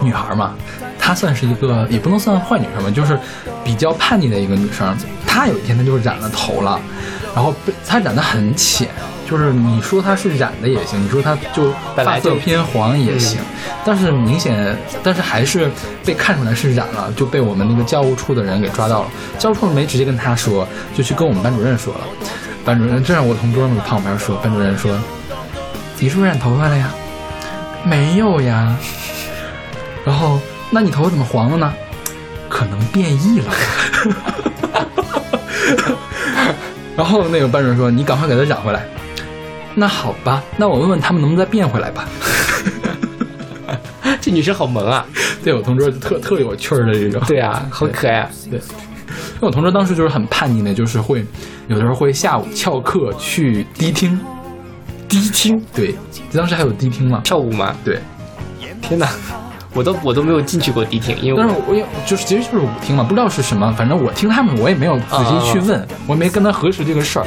[0.00, 0.54] 女孩嘛，
[0.98, 3.18] 她算是一个也不能算坏女生吧，就是
[3.62, 4.96] 比较叛逆的一个女生。
[5.26, 6.80] 她有一天她就染了头了，
[7.34, 8.88] 然后被她染得很浅，
[9.28, 13.40] 就是你说她是染的也行，你说她就发色偏黄也行，
[13.84, 15.70] 但是明显，但是还是
[16.04, 19.08] 被看出来是染了，就被我们那个教务处的人给抓到了。
[19.38, 22.00] 教务处没直接跟她说，就去跟我们班主任说了。
[22.64, 24.96] 班主任，这让我同桌那个胖旁边说，班主任说，
[25.98, 26.90] 你是不是染头发了呀？
[27.84, 28.74] 没有呀。
[30.04, 30.38] 然后，
[30.70, 31.72] 那你头发怎么黄了呢？
[32.48, 33.52] 可能变异了。
[36.96, 38.86] 然后那个班主任说：“你赶快给他染回来。”
[39.74, 42.08] 那好吧，那我问问他们能不能再变回来吧。
[44.20, 45.04] 这女生好萌啊！
[45.42, 47.20] 对我同桌就特特有趣儿的这种。
[47.26, 48.30] 对啊，好可爱啊！
[48.48, 51.26] 对，因为我同桌当时就是很叛逆的，就是会
[51.66, 54.18] 有的时候会下午翘课去迪厅。
[55.08, 55.94] 迪厅对，
[56.32, 57.20] 当时还有迪厅嘛？
[57.24, 57.74] 跳舞嘛？
[57.84, 57.98] 对，
[58.80, 59.08] 天哪，
[59.74, 67.26] 我都我都没有进去过迪厅，因为但是我我也就是其实就是舞厅嘛，不知道是什么，反正我听他们，我也没有仔细去问，我也没跟他核实这个事儿。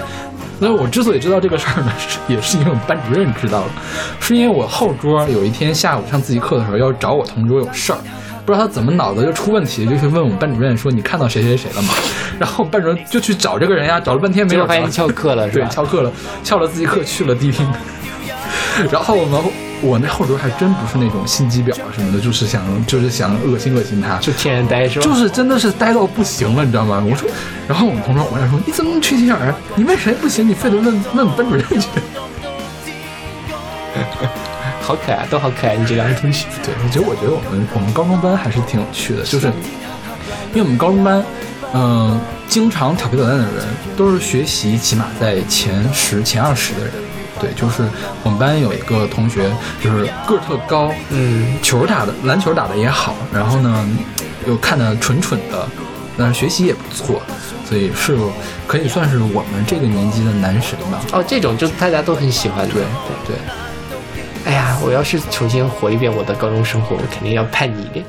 [0.59, 3.71] 那我之所以知道这个事儿呢，是也是因为我们班主任知道了，
[4.19, 7.99] 是因为我后桌有一天下午上自习课的时候要找我同桌有事儿，
[8.43, 11.93] 不知道他怎么脑子就出问题，就去问我们班主任说你看到谁谁谁了吗？
[12.39, 15.69] 然后班主任就去找这个人呀，找了半天没有发现翘课了，是对，吧？
[15.69, 16.11] 翘课了，
[16.43, 17.67] 翘了自习课去了迪厅。
[18.91, 19.41] 然后我们
[19.81, 25.05] 我那后桌还真不是那种心机婊啊什么的，就是想就是想恶心恶心他，就天天呆是吧？
[25.05, 27.03] 就是真的是呆到不行了，你知道吗？
[27.07, 27.29] 我说，
[27.67, 29.55] 然后我们同桌回来说：“你怎么缺心眼儿啊？
[29.75, 31.87] 你问谁不行，你非得问问班主任去。
[34.81, 39.47] 好可爱，都好可爱，你这两个同学。”对，其实我觉得我们我们高中班还是挺有趣的，就是
[40.53, 41.23] 因为我们高中班，
[41.73, 43.65] 嗯、经常调皮捣蛋的人
[43.95, 46.93] 都是学习起码在前十、前二十的人。
[47.39, 47.83] 对，就是
[48.23, 49.49] 我们班有一个同学，
[49.83, 53.87] 就是个儿特高，嗯，球打的篮球打的也好，然后呢
[54.47, 55.67] 又看的蠢蠢的，
[56.17, 57.21] 但是学习也不错，
[57.67, 58.17] 所以是
[58.65, 60.99] 可以算是我们这个年级的男神吧。
[61.13, 62.81] 哦，这种就大家都很喜欢对。
[63.25, 63.35] 对对，
[64.45, 68.05] 哎呀，我要是重新活一遍我的高中生活，我肯定要叛逆一点，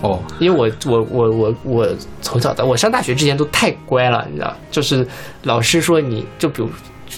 [0.00, 1.88] 哦，因为我我我我我
[2.22, 5.06] 从小到我上大学之前都太乖了，你知道，就是
[5.42, 6.68] 老师说你就比如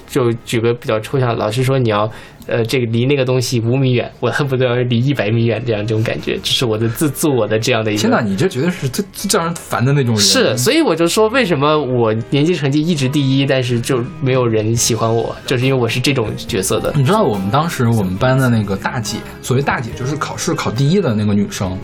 [0.07, 2.11] 就举个比较抽象，老师说你要
[2.47, 8.01] 呃这个离那个东西五米远，我恨 不得要离一百米远，这样这种感觉，这是我的自自我的这样的一个。
[8.01, 10.22] 天哪，你这绝对是最最让人烦的那种人。
[10.22, 16.93] 是，所以我就说，为什么我年级成绩一直第一，但是就没有人喜欢我，就是因为我是这种角色的。
[16.97, 21.76] 你知道我们当时我们班的那个大姐，所谓大姐就是考试考第一的那个女生，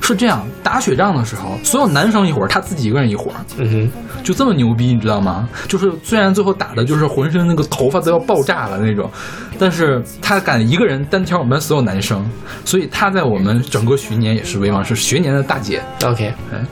[0.00, 3.90] 是这样打雪仗的时候，所有男生一伙儿，她自己一个人一伙儿，嗯
[4.22, 5.48] 就这么牛逼，你知道吗？
[5.66, 9.10] 就是虽然最后打的就是浑身那个头发都要爆炸了那种，
[9.58, 9.89] 但是
[10.20, 12.28] 她敢一个人单挑我们班所有男生，
[12.64, 15.82] 所以他在我们整个学年也是威望，是学年的大姐。
[16.04, 16.64] ，OK，哎，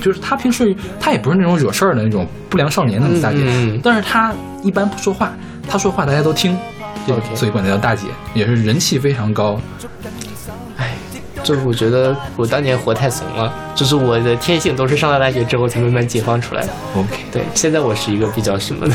[0.00, 4.32] 就是他平时他也不是那种惹事儿的那种不良少年那种大姐，嗯嗯嗯但是他
[4.62, 5.32] 一般不说话，
[5.68, 6.56] 他说话大家都听，
[7.06, 9.58] 对 OK 所以管他叫大姐，也是人气非常高。
[10.76, 10.94] 哎，
[11.42, 16.72] 就是我觉得我当年活太怂了，就是我的天性都是上了大学之后才慢慢解放出来的。
[16.96, 18.94] OK，对，现在我是一个比较什么的，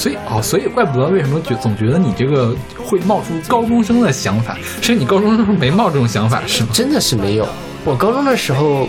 [0.00, 6.70] 所以哦，所以怪不得为什么觉总觉得你这个会冒出高中生的想法，是你高中生时候没冒这种想法是吗？
[6.72, 7.46] 真的是没有。
[7.84, 8.88] 我高中的时候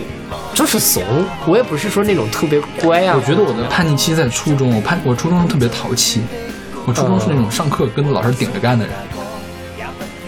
[0.54, 1.04] 就是怂，
[1.46, 3.14] 我也不是说那种特别乖啊。
[3.14, 6.22] 我觉得我的叛逆期在初中，我叛我初中特别淘气，
[6.86, 8.96] 我初中是那种上课跟老师顶着干的人。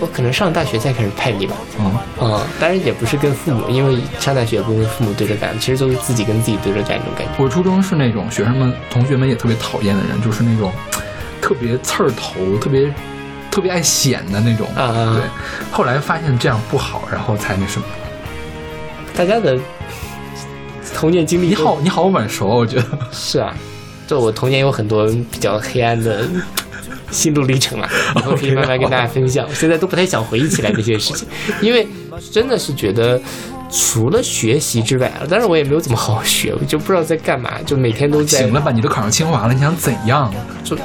[0.04, 1.56] 我可能上大学才开始叛逆吧。
[1.80, 7.32] 嗯，嗯，当然也不是跟父母，因为上大学也不跟父母对着干，其实都是自己跟自己对着干那种感觉。
[7.42, 10.74] 我初中是那种学生们、同学们也特别讨厌的人，就是那种
[11.42, 12.94] 特别刺儿头、特别
[13.50, 14.68] 特别爱显的那种。
[14.76, 15.24] 啊嗯对，
[15.72, 17.88] 后来发现这样不好，然后才那什么。
[19.16, 19.58] 大家的
[20.94, 22.86] 童年经历你好，你好晚熟啊，我觉得。
[23.14, 23.56] 是啊，
[24.06, 26.28] 就我童年有很多比较黑暗的
[27.14, 29.46] 心路历程嘛， 然后可以慢慢跟大家分享。
[29.48, 31.28] 我现在都不太想回忆起来这些事情，
[31.62, 31.88] 因为
[32.32, 33.22] 真的是觉得
[33.70, 40.34] 除了学习之外，当然我也没有怎么好好学，我就不知道在干嘛，就每天都在行了吧，你都考上清华了，你想怎样？
[40.64, 40.78] 就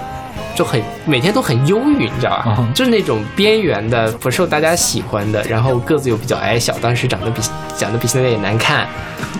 [0.55, 2.57] 就很每天都很忧郁，你知道吧？
[2.59, 7.41] 嗯就是那种边缘的、不受大家喜欢的，然后个子又比较矮小，当时长得比
[7.77, 8.89] 长得比现在也难看，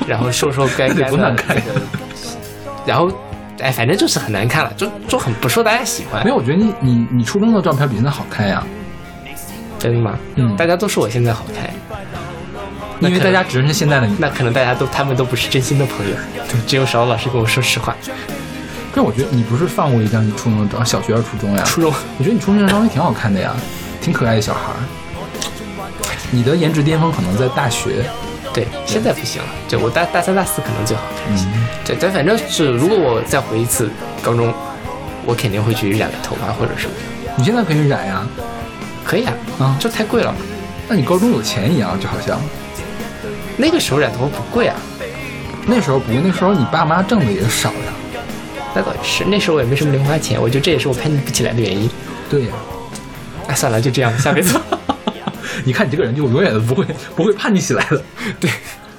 [0.07, 1.57] 然后瘦瘦干干的， 不难看
[2.87, 3.11] 然后
[3.61, 6.23] 哎，反正就是很难看了，就就很不受大家喜欢。
[6.25, 8.65] 没有，我觉得你你你初中的照片比现在好看呀，
[9.79, 10.19] 真的吗？
[10.37, 11.69] 嗯大家都说我现在好看，
[13.01, 14.17] 因为大家只认识现在的你。
[14.19, 16.17] 那可能大家都他们都不是真心的朋友，
[16.49, 17.95] 就只有少老师跟我说实话。
[18.95, 21.63] 但我觉得你不是放过一张你初中的照，小学还是初中呀？
[21.65, 23.55] 初中我觉得你初中那张照片挺好看的呀，
[24.01, 24.79] 挺可爱的小孩儿。
[26.31, 28.05] 你的颜值巅峰可能在大学，
[28.59, 31.45] 对，现在不行了，就我大大三大四可能最好看一些。
[31.55, 33.89] 嗯，对，但反正是如果我再回一次
[34.21, 34.53] 高中，
[35.25, 37.33] 我肯定会去染个头发或者什么的。
[37.37, 38.27] 你现在可以染呀，
[39.05, 40.35] 可以啊，啊就太贵了。
[40.89, 42.41] 那你高中有钱一样，就好像
[43.57, 44.75] 那个时候染头发不贵啊，
[45.65, 47.93] 那时候不，那时候你爸妈挣的也少呀。
[48.75, 51.89] 那倒也是，那时候我也没什么零花钱，我觉得这也是我叛逆不起来的原因。
[52.29, 52.55] 对呀，
[53.47, 54.61] 哎，算了，就这样，下辈子。
[55.69, 56.83] 你看你这个人就永远都不会
[57.15, 58.03] 不会叛逆起来的。
[58.41, 58.51] 对，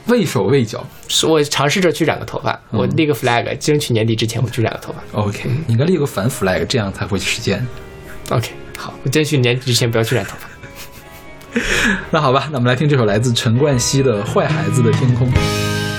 [0.06, 0.86] 畏手畏脚。
[1.08, 5.20] 是我尝试着去染个头发，我立个 flag，争取年底之前我去染个头发。
[5.20, 7.66] OK，你应该立个反 flag，这样才会实现。
[8.30, 10.48] OK，好，我争取年底之前不要去染头发。
[12.12, 15.28] 那好吧，那我们来听这首来自陈冠希的《坏孩子的天空》。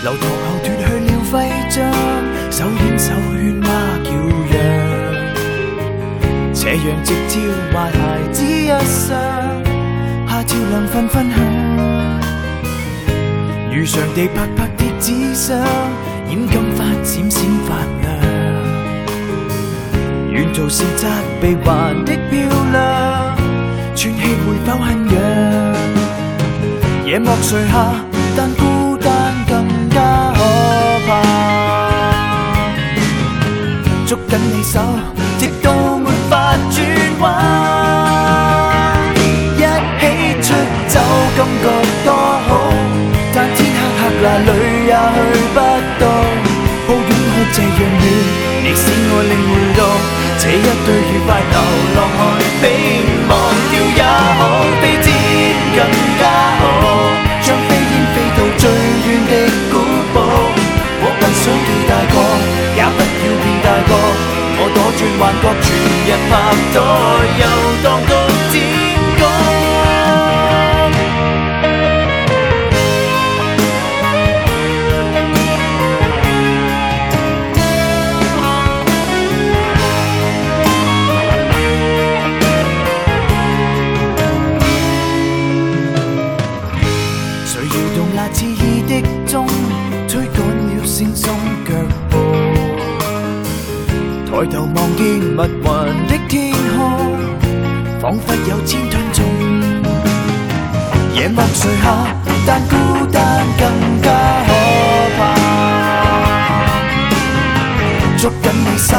[0.05, 1.93] 流堂後脱去了徽章，
[2.53, 3.67] 手牽手喧譁
[4.05, 4.09] 叫
[4.53, 4.55] 嚷，
[6.55, 7.35] 斜陽直照
[7.75, 7.99] 壞孩
[8.33, 9.19] 子一生，
[10.43, 10.81] 照亮。
[10.89, 11.39] 紛紛香。
[13.73, 15.59] 如常地拍拍貼紙箱，
[16.27, 17.69] 染金髮閃閃發
[18.03, 18.05] 亮，
[20.33, 21.07] 願做是責
[21.41, 22.33] 備還的漂
[22.73, 23.37] 亮，
[23.95, 25.17] 喘氣會否很痒？
[27.07, 27.73] 夜幕垂下，
[28.37, 30.39] 但孤單更加可
[31.07, 31.09] 怕。
[34.07, 34.81] 捉緊你手，
[35.39, 36.77] 直到没法轉
[37.21, 37.70] 彎。
[41.63, 41.67] 覺
[42.05, 42.09] 多
[42.49, 42.51] 好，
[43.35, 44.51] 但天黑黑那裏
[44.87, 45.19] 也去
[45.55, 45.59] 不
[46.01, 46.05] 到。
[46.87, 48.05] 抱擁可這樣遠，
[48.65, 49.81] 你使我領會到，
[50.43, 51.57] 這一對愉快流
[51.97, 52.21] 浪漢
[52.63, 52.65] 比
[53.29, 53.33] 忘
[53.71, 54.03] 掉也
[54.39, 54.41] 好，
[54.83, 55.09] 比天
[55.77, 55.79] 更
[56.21, 56.23] 加
[56.61, 56.63] 好。
[57.43, 58.63] 將飛煙飛到最
[59.05, 59.35] 遠的
[59.71, 59.75] 古
[60.15, 60.19] 堡，
[61.03, 62.15] 我不想記大過，
[62.77, 63.91] 也不要變大個。
[64.63, 65.67] 我躲轉幻覺，全
[66.07, 66.33] 日拍
[66.75, 66.77] 拖，
[101.61, 101.85] 夜幕垂下，
[102.47, 102.75] 但孤
[103.13, 103.21] 單
[103.59, 103.63] 更
[104.03, 104.09] 加
[104.47, 104.51] 可
[105.19, 105.21] 怕。
[108.17, 108.97] 捉緊你手，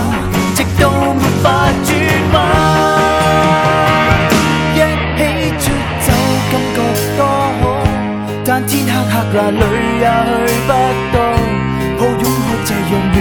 [0.55, 1.45] 直到沒法
[1.83, 1.89] 转
[2.33, 2.35] 弯。
[4.75, 4.77] 一
[5.17, 5.19] 起
[5.59, 5.63] 出
[6.01, 6.07] 走，
[6.51, 6.77] 感覺
[7.17, 7.19] 多
[7.61, 7.63] 好，
[8.45, 9.55] 但天黑黑那裏
[9.99, 10.05] 也
[10.47, 10.69] 去不
[11.13, 11.17] 到。
[11.99, 12.25] 抱擁可
[12.65, 13.17] 這樣遠，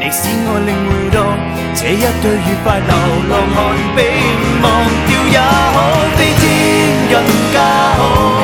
[0.00, 1.16] 你使我领会到，
[1.74, 2.92] 這一對愉快流
[3.28, 3.56] 浪漢
[3.94, 3.98] 比
[4.62, 4.64] 忘
[5.06, 5.38] 掉也
[5.74, 5.76] 好，
[6.16, 6.42] 比天
[7.10, 7.12] 更
[7.52, 7.56] 加
[7.98, 8.43] 好。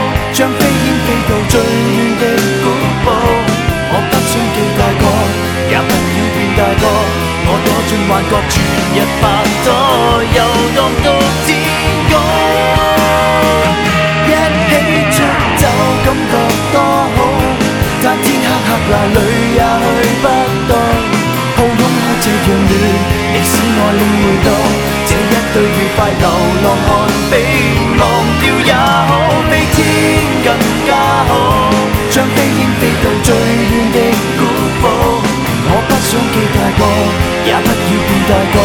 [7.91, 8.55] 我躲進幻覺，全
[8.95, 9.23] 日拍
[9.65, 9.67] 拖，
[10.23, 10.39] 遊
[10.77, 11.09] 蕩到
[11.45, 11.49] 天
[12.09, 12.13] 光。
[14.27, 14.33] 一
[14.71, 14.73] 起
[15.11, 15.19] 出
[15.59, 15.63] 走，
[16.05, 16.35] 感覺
[16.71, 16.77] 多
[17.17, 17.19] 好，
[18.03, 19.19] 但天黑黑那裏
[19.57, 19.89] 也去
[20.23, 20.25] 不
[20.71, 20.73] 到。
[21.57, 22.73] 抱擁可這樣暖，
[23.33, 24.49] 你使我領會到，
[25.09, 26.25] 這一對愉快流
[26.63, 26.89] 浪漢
[27.31, 27.35] 比
[27.99, 28.03] 忘
[28.41, 29.11] 掉也好，
[29.51, 29.79] 比天
[30.45, 30.49] 更
[30.87, 30.89] 加
[31.27, 31.31] 好。
[32.11, 33.99] 將飛燕飛到最遠的
[34.39, 34.41] 古
[34.81, 34.87] 堡，
[35.73, 36.83] 我不想記大過，
[37.47, 38.57] 也不要见大个。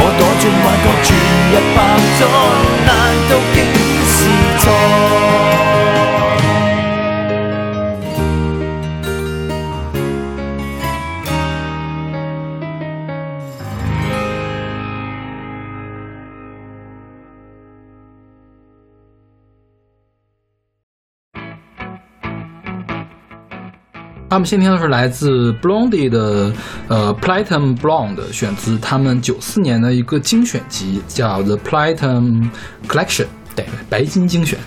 [0.00, 1.08] 我躲进幻觉，全
[1.50, 1.76] 日拍
[2.18, 2.20] 拖，
[2.86, 2.90] 難
[3.28, 3.56] 道竟
[24.30, 26.52] 他们先听的是来自 Blondie 的
[26.88, 32.50] 呃 Platinum Blonde，选自他们九四年的一个精选集，叫 The Platinum
[32.86, 33.26] Collection，
[33.56, 34.58] 对，白金精选。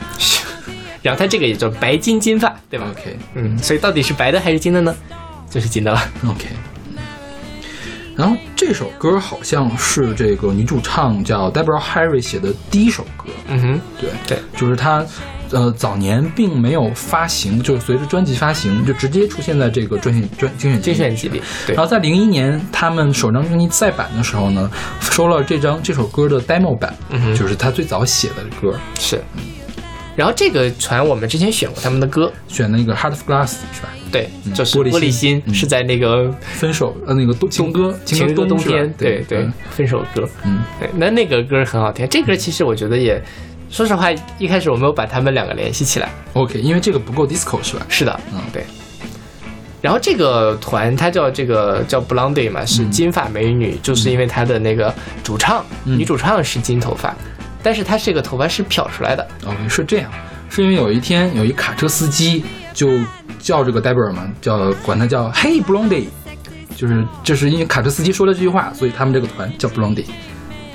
[1.04, 4.96] 然后它这个也叫白金金发，对吧？OK 嗯，所以到底是白的还是金的呢？
[5.50, 6.02] 就是金的了。
[6.28, 6.46] OK。
[8.16, 15.04] 然后这首歌好像是这个女主唱叫 Deborah Harry 写的第一首歌，嗯哼，对对，就是她，
[15.52, 21.76] 呃，早年并没有发行，就是随着专辑发行就直接出现在这个专选专精选精选集里，对。
[21.76, 24.70] 然后在零一年他们首张专辑再版的时候呢，
[25.00, 29.22] 收了这张这首歌的 demo 版，嗯就是他最早写的歌，是。
[30.14, 33.90] 然后这个船我们之前选过他们的歌，选那个 Heart of Glass 是吧？
[34.12, 35.54] 对，嗯就是玻璃心玻璃心嗯。
[35.54, 42.06] 是在那个分手呃那个冬情歌情歌冬天，对对，分手歌，嗯，对，那那个歌很好听。
[42.10, 43.20] 这歌其实我觉得也，
[43.72, 46.10] 说实话，一开始我没有把他们两个联系起来。
[46.34, 47.86] OK，因为这个不够 disco 是吧？
[47.88, 48.66] 是的，嗯对。
[49.82, 54.94] 然后这个团它叫这个叫 Blondie 嘛，是嗯金发美女，就是因为她的那个
[55.24, 57.16] 主唱，嗯女主唱是金头发，
[57.64, 59.26] 但是她这个头发是漂出来的。
[59.46, 60.12] OK，是这样，
[60.50, 62.44] 是因为有一天有一卡车司机
[62.74, 63.00] 就
[63.40, 66.08] 叫这个 Deborah 嘛，叫管他叫 Hey Blondie，
[66.76, 70.06] 就是这是因为卡车司机说了这句话，所以他们这个团叫 Blondie。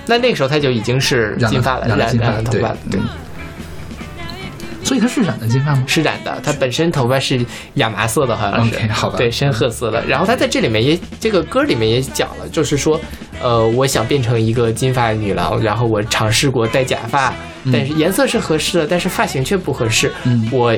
[0.07, 3.09] 那那个时候他就已经是染金发了，染染了金发对染了头发了，对嗯，
[4.85, 5.83] 所以他是染的金发吗？
[5.87, 10.05] 是染的，他本身头发是亚麻色的，好像是 OK，好吧对，深褐色的。
[10.07, 13.01] 然后他在这里面也这个歌里面也讲了，就是说，
[13.43, 17.35] 呃，我想变成一个金发女郎，然后我尝试过戴假发，
[17.73, 20.13] 但是颜色是合适的，但是发型却不合适。
[20.25, 20.77] 嗯我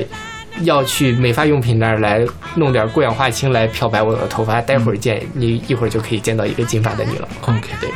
[0.63, 2.25] 要去美发用品那儿来
[2.55, 7.29] 弄点过氧化氢来漂白我的头发，待会儿见你一会儿就可以见到一个金发的女郎。
[7.43, 7.89] OK 对，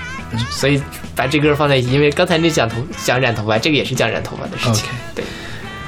[0.49, 0.81] 所以
[1.15, 4.89] 把这歌放在一起，因为刚才那讲头讲染头发，这个也是讲染头发的事情。
[5.15, 5.23] 对。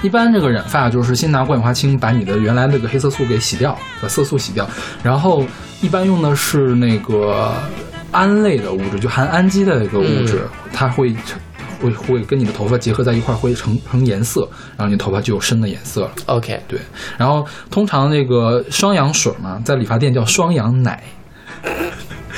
[0.01, 4.69] 一般这个染发就是先拿过氧化氢把你的原来那个黑色素给洗掉，把色素洗掉，
[5.01, 5.43] 然后
[5.81, 7.51] 一般用的是那个
[8.11, 11.15] 胺类的物质，就含氨基的一个物质，它会
[11.81, 14.47] 会会跟你的头发结合在一块儿，会成成颜色，
[14.77, 16.11] 然后你头发就有深的颜色了。
[16.27, 16.79] OK，对，
[17.17, 21.01] 然后通常那个双氧水嘛，在理发店叫双氧奶，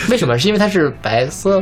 [0.10, 0.38] 为什么？
[0.40, 1.62] 是因为它是白色？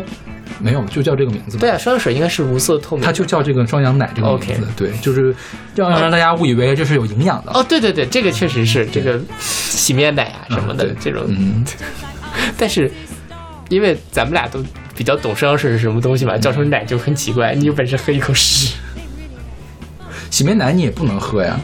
[0.60, 1.58] 没有就叫这个名字。
[1.58, 3.06] 对啊，双氧水应该是无色透明。
[3.06, 5.36] 它就叫这个双氧奶这个名字对，就是
[5.76, 7.52] 要让大家误以为这是有营养的。
[7.54, 11.66] 哦，对对对，这个确实是这个洗面奶啊什么的、这种，嗯，
[12.58, 12.92] 但是
[13.70, 14.64] 因为咱们俩都
[14.96, 17.54] 比较懂双氧水是什么东西嘛，叫成奶就很奇怪。
[17.54, 18.76] 你有本事喝一口试试。
[20.32, 21.60] 洗面奶你也不能喝呀，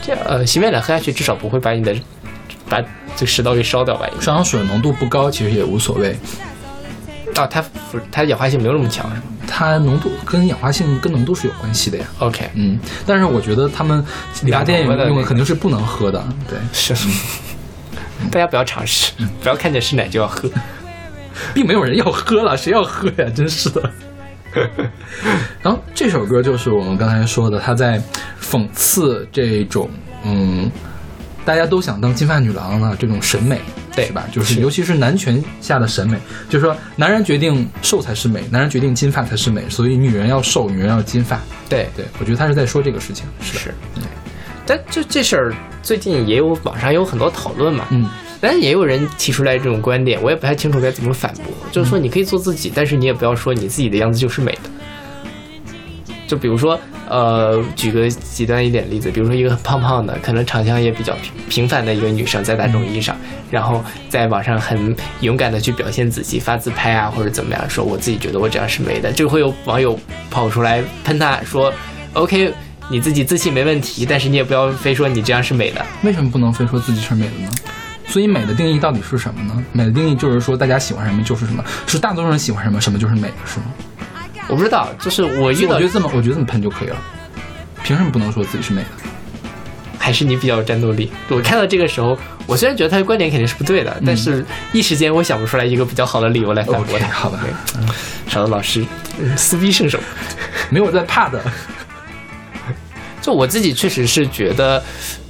[0.00, 1.94] 这呃，洗面奶喝下去至少不会把你的
[2.68, 2.80] 把
[3.14, 4.08] 这个食道给烧掉吧？
[4.20, 6.16] 双氧水浓度不高，其实也无所谓。
[7.36, 7.60] 啊，它
[7.90, 12.04] 不是它氧化性没有那么强是吗它浓度跟氧化性跟浓度是有关系的呀。
[12.18, 14.04] ？OK，嗯，但是我觉得他们
[14.42, 16.22] 理发店用用的肯定是不能喝的。
[16.48, 16.94] 对，是。
[18.30, 20.50] 大家不要尝试，不要看见是奶就要喝。
[21.52, 23.30] 并没有人要喝了，谁要喝呀？
[23.34, 23.90] 真是的。
[25.60, 28.02] 然后这首歌就是我们刚才说的，他在
[28.40, 29.88] 讽刺这种
[30.24, 30.70] 嗯，
[31.44, 33.60] 大家都想当金发女郎的这种审美，
[33.96, 34.24] 对是吧？
[34.30, 36.16] 就是是尤其是男权下的审美，
[36.48, 41.40] 就是说男人决定瘦才是美，男人决定金发才是美，所以女人要瘦，女人要金发。
[41.68, 43.26] 对，对我觉得他是在说这个事情。
[43.40, 43.74] 是。
[44.64, 47.86] 但就这事儿，最近也有网上有很多讨论嘛。
[47.90, 48.08] 嗯，
[48.40, 51.44] 但是也有人提出来这种观点，我也不太清楚该怎么反驳。
[51.70, 54.70] 就是说，你可以做自己，但是你也不要说你自己的样子就是美的。
[56.26, 56.78] 就比如说，
[57.08, 63.16] 呃，举个极端一点例子，比如说一个很胖胖的，可能长相也比较平平凡的一个女生，在大众意义上，
[63.50, 69.98] 然后在网上很勇敢的去表现自己，发自拍啊，或者怎么样，说我自己觉得我这样是美的，就会有网友
[70.30, 71.72] 跑出来喷她说
[72.12, 72.52] ，OK，
[72.88, 75.84] 你自己自信没问题，但是你也不要非说你这样是美的。
[76.02, 77.50] 为什么不能非说自己是美的呢？
[78.08, 79.64] 所以美的定义到底是什么呢？
[79.72, 83.66] 美的定义就是说大家喜欢什么就是什么，是大多数人喜欢什么，什么就是美的，是吗？
[84.48, 86.96] 我不知道，就是我遇到我觉得这么，我觉得这么喷就可以了。
[87.82, 88.88] 凭什么不能说自己是美的？
[89.98, 91.10] 还是你比较有战斗力。
[91.28, 92.16] 我看到这个时候，
[92.46, 97.08] 我虽然觉得他的观点肯定是不对的，但是一时间我想不出来一个比较好的理由来反驳他。
[97.08, 97.52] 好吧对，
[98.32, 98.84] 少的老师，
[99.18, 99.98] 嗯撕逼圣手。
[100.70, 101.40] 没有在怕的。
[103.26, 104.80] 就我自己确实是觉得，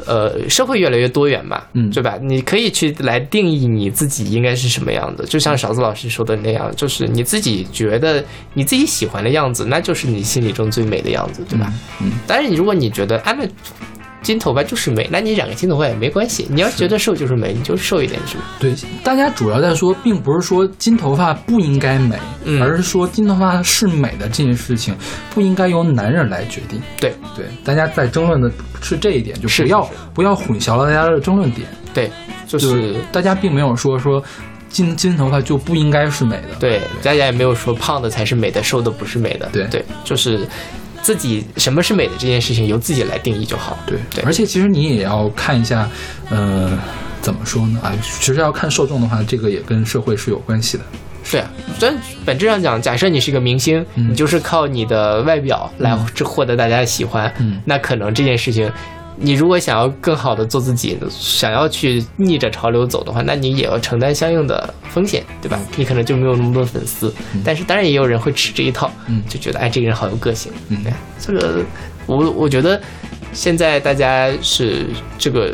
[0.04, 2.18] 呃，社会越来越多元嘛，嗯对吧？
[2.20, 11.72] 你可以去来定义你自己应该是什么样的，就像勺子老师说的那样，就是你自己觉得你自己喜欢的样子，那就是你心里中最美的样子，对吧？
[12.02, 13.48] 嗯，但是，你如果你觉得啊，那
[14.22, 16.46] 金头发就是美，那你染个金头发也没关系。
[16.50, 18.44] 你要觉得瘦就是美，你就瘦一点是吧？
[18.58, 18.74] 对，
[19.04, 24.94] 大家主要在说，并不是说金头发不应该美，嗯而是说金头发是美的这件事情
[25.32, 26.80] 不应该由男人来决定。
[27.00, 28.50] 对对，大家在争论的
[28.82, 31.68] 是这一点，就是不要是不要混淆了大家的争论点。
[31.94, 32.10] 对，
[32.46, 34.22] 就就是大家并没有说说
[34.68, 36.48] 金金头发就不应该是美的。
[36.58, 39.48] 对，大家也没有说胖的才是美的，瘦的不是美的。
[39.52, 40.46] 对对，就是
[41.06, 43.78] 自己什么是美的这件事情由自己来定义就好。
[43.86, 45.88] 对对而且其实你也要看一下，
[46.30, 46.76] 呃，
[47.22, 47.78] 怎么说呢？
[47.80, 50.82] 啊，其实要看受众的话，这个也跟社会是有关系的。
[51.30, 58.68] 对啊，但本质上讲，假设你是一个明星，嗯你就是靠你的外表来获获得大家的喜欢，嗯那可能这件事情。
[59.18, 65.58] 你如果想要更好的做自己，想要去逆着潮流走的话，那你也要承担相应的风险，对吧？
[65.76, 67.12] 你可能就没有那么多粉丝，
[67.44, 69.22] 但是当然也有人会吃这一套，嗯。
[69.28, 70.84] 就觉得哎，这个人好有个性，嗯，
[71.18, 71.64] 这个
[72.06, 72.80] 我我觉得
[73.32, 74.86] 现在大家是
[75.18, 75.52] 这个，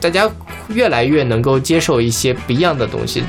[0.00, 0.30] 大家
[0.68, 3.24] 越来越能够接受一些不一样的东西，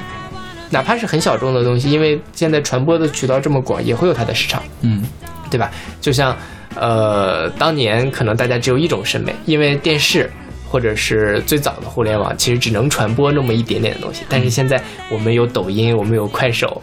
[0.70, 5.04] 哪怕是很小众的东西，因为现在传播的渠道这么广，也会有它的市场，嗯。
[5.50, 5.70] 对吧？
[6.02, 6.36] 就像
[6.76, 10.30] 呃，当年可能大家只有一种审美，因为电视。
[10.74, 14.24] 或者是最早的互联网，其实只能传播那么一点点的东西。
[14.28, 16.82] 但是现在我们有抖音，我们有快手，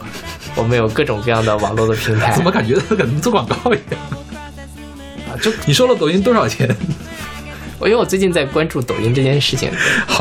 [0.55, 4.01] 我们有各种各样的网络的平台怎么感觉跟你做广告一样？
[5.29, 6.69] 啊，就你收了抖音多少钱？
[7.81, 9.69] 我因为我最近在关注抖音这件事情，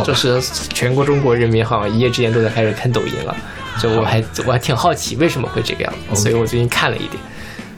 [0.03, 0.41] 就是
[0.73, 3.37] 全国中国人民好像一夜之间都在开始看抖音了。
[3.79, 7.21] 就我还我还挺好奇为什么会这个样子，所以我最近看了一点，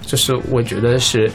[0.05, 1.29] 就是我觉得是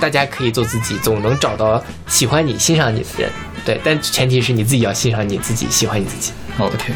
[0.00, 3.30] 大家可以做自己，总能找到喜欢你、欣赏你的人，
[3.64, 6.32] 对，但前提是你自己要欣赏你自己，喜欢你自己。
[6.58, 6.92] OK。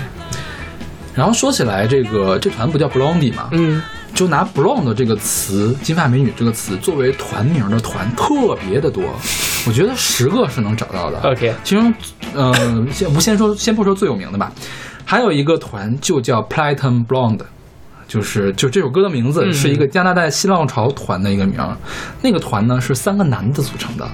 [1.14, 3.48] 然后说起来，这个这团不叫 Blondie 吗？
[3.52, 3.82] 嗯，
[4.14, 9.02] 就拿 blonde 这个词，金发美女这个词作为团名的团特别的多，
[9.66, 11.20] 我觉得十个是能找到的。
[11.20, 11.92] OK 其中，
[12.34, 12.54] 呃，
[12.90, 14.50] 先不先说，先不说最有名的吧，
[15.04, 17.40] 还有一个团就叫 Platinum Blonde。
[18.12, 21.74] 就是就这首歌的名字嗯是一个加拿大新浪潮团的一个名儿，
[22.20, 24.06] 那个团呢是三个男的组成的，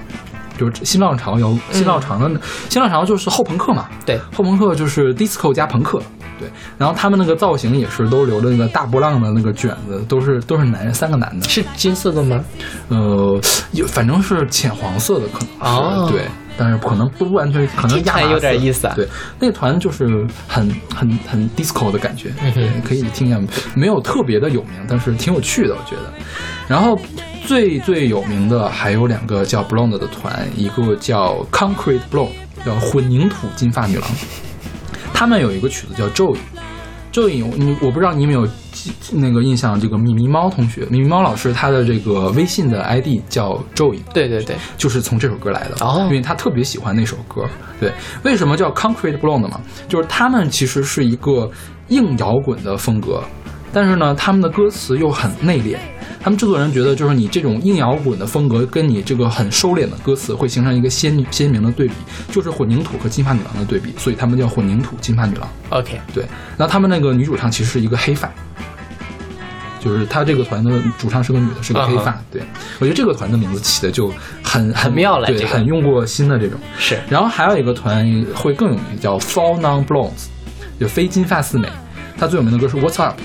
[0.56, 2.30] 就是新浪潮有新浪潮的、
[2.68, 6.00] 新浪潮就是后朋克嘛，对，后朋克就是 disco 加朋克，
[6.38, 6.48] 对，
[6.78, 12.44] 然后他们那个造型也是都留着那个大波浪的那个卷子，都是都是男人，三个男的，是金色的吗？
[12.90, 13.40] 呃，
[13.72, 16.08] 有反正是浅黄色的，可能是、哦。
[16.08, 16.22] 对，
[16.58, 19.06] 但是可能不完全，可能亚麻听起来有点意思啊对，
[19.38, 22.34] 那个团就是很很很 disco 的感觉，
[22.84, 23.40] 可以听一下，
[23.74, 26.12] 没有特别的有名，但是挺有趣的，我觉得。
[26.66, 26.98] 然后
[27.46, 32.32] 最最有名的还有两个叫 Blonde 的团，一个叫 Concrete Blonde，
[32.66, 34.08] 叫混凝土金发女郎。
[35.14, 36.34] 他们有一个曲子叫。
[37.10, 38.52] Joey，你我不知道你有没有记
[39.12, 47.44] 那个印象，这个咪咪猫同学，咪咪猫老师他的这个微信的 ID 叫 Joey，对对对，就是从这首歌来的，哦因为他特别喜欢那首歌。
[47.80, 47.92] 对，
[48.24, 49.60] 为什么叫 Concrete Blonde 嘛？
[49.88, 51.50] 就是他们其实是一个
[51.88, 53.22] 硬摇滚的风格，
[53.72, 55.76] 但是呢，他们的歌词又很内敛。
[56.20, 61.94] 他们制作人觉得，就是你这种硬摇滚的风格，跟你这个很收敛的歌词，会形成一个鲜鲜明的对比，
[62.32, 65.48] 就是混凝土和金发女郎的对比，所以他们叫混凝土金发女郎。
[65.70, 66.24] OK，对，
[66.56, 68.28] 然后他们那个女主唱其实是一个黑发，
[69.80, 72.10] 就是他这个团的主唱是个女的，是个黑发。
[72.10, 72.42] 啊对
[72.78, 76.58] 我觉得这个团的名字起的就很很妙了对，这个很用过心的这种。
[76.78, 80.26] 是然后还有一个团会更有名，叫 Fall Non Blondes，
[80.78, 81.68] 就非金发四美。
[82.18, 83.18] 他最有名的歌是 What's Up，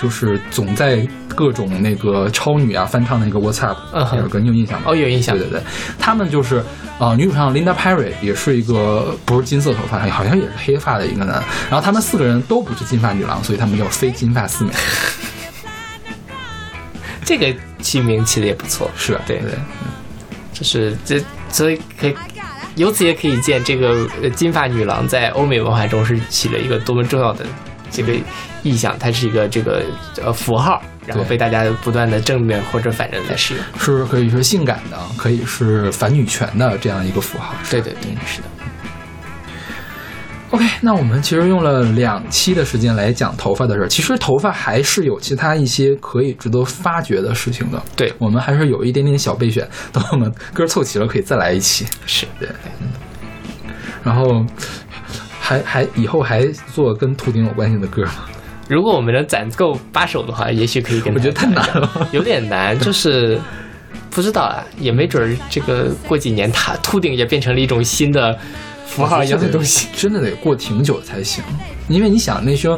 [0.00, 4.88] 就是总在各种那个超女啊翻唱的那个 What's Up 那首歌，你有印象吗？
[4.90, 5.62] 哦有印象对对对，
[5.98, 6.58] 他们就是
[6.98, 11.42] 啊、呃女主唱 Linda Perry 也是一个不是金色头发，好像也是黑发的一个男。
[11.70, 14.72] 然后他们四个人都不是金发女郎，所以他们叫非金发四美。
[17.26, 19.50] 这个起名起的也不错，是对对，
[20.52, 21.20] 就是这，
[21.50, 22.14] 所以可以
[22.76, 27.44] 由此也可以见，这个呃金发女郎在欧美文化中是起了一个多么重要的
[27.90, 28.14] 这个
[28.62, 29.82] 意象，它是一个这个
[30.22, 33.62] 呃符号，然后被大家不断的正面或者反着来使用。
[33.76, 37.52] 是可以是性感的，可以是反女权的这样一个符号。
[37.68, 38.48] 对对对，是的。
[40.50, 43.88] OK，那我们其实用了两期的时间来讲头发的事儿。
[43.88, 47.82] 其实头发还是有其他一些可以值得发掘的事情的。
[47.96, 51.84] 对我们还是有一点点小备选，等我们歌凑齐了可以再来一期。
[52.06, 52.48] 是对，
[52.80, 52.88] 嗯
[54.04, 54.44] 然后
[55.40, 58.26] 还还以后还做跟秃顶有关系的歌吗？
[58.68, 62.08] 如果我们能攒够八首的话，也许可以跟我觉得太难了。
[62.12, 63.36] 有点难，就是
[64.10, 68.38] 不知道啊，也没准儿这个过几年，它秃顶也变成了一种新的
[68.86, 69.88] 符号一样的东西。
[69.96, 71.42] 真的得过挺久才行，
[71.88, 72.68] 因为你想那些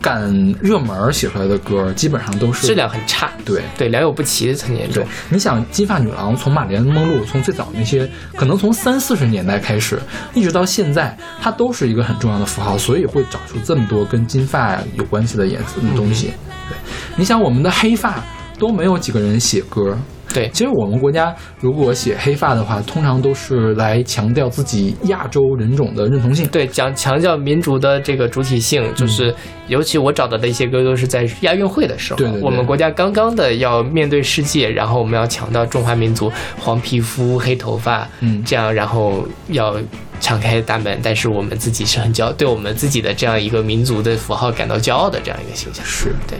[0.00, 3.62] 赶热门儿写出来的歌，基本上都是质量很差，对。
[3.76, 9.98] 对，良莠不齐很严重对。，你想金发女郎从玛丽莲梦露，从最早那些可能从三四十年代开始，
[10.34, 16.32] 一直到现在，它都是一个很重要的符号，所以会找出这么多跟金发有关系的颜色的东西。
[16.68, 16.76] 对，
[17.16, 18.22] 你想我们的黑发
[18.58, 19.98] 都没有几个人写歌。
[20.34, 26.46] 对，其实我们国家如果写黑发的话，通常都是来强调自己亚洲人种的认同性。
[26.48, 28.94] 对，讲强调民族的这个主体性，嗯。
[28.94, 29.34] 就是
[29.68, 32.42] 尤其我找到的一些歌都是在亚运会的时候，对对对。
[32.42, 38.42] 我们国家刚刚的要面对世界，然后我们要强调中华民族黄皮肤、黑头发，嗯。
[38.44, 39.76] 这样然后要
[40.20, 45.84] 敞开大门，但是我们自己是很骄傲，对我们自己的这样一个民族的符号感到骄傲的这样一个形象。
[45.84, 46.38] 是对，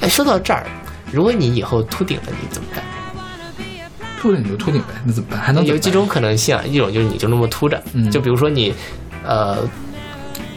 [0.00, 0.66] 哎，说到这儿，
[1.14, 2.82] 如果你以后秃顶了，你怎么办？
[4.20, 5.40] 秃顶就秃顶呗，那怎么办？
[5.40, 8.74] 还能有几种可能性啊，一种就是你就那么秃着，嗯就比如说你，
[9.22, 9.58] 呃，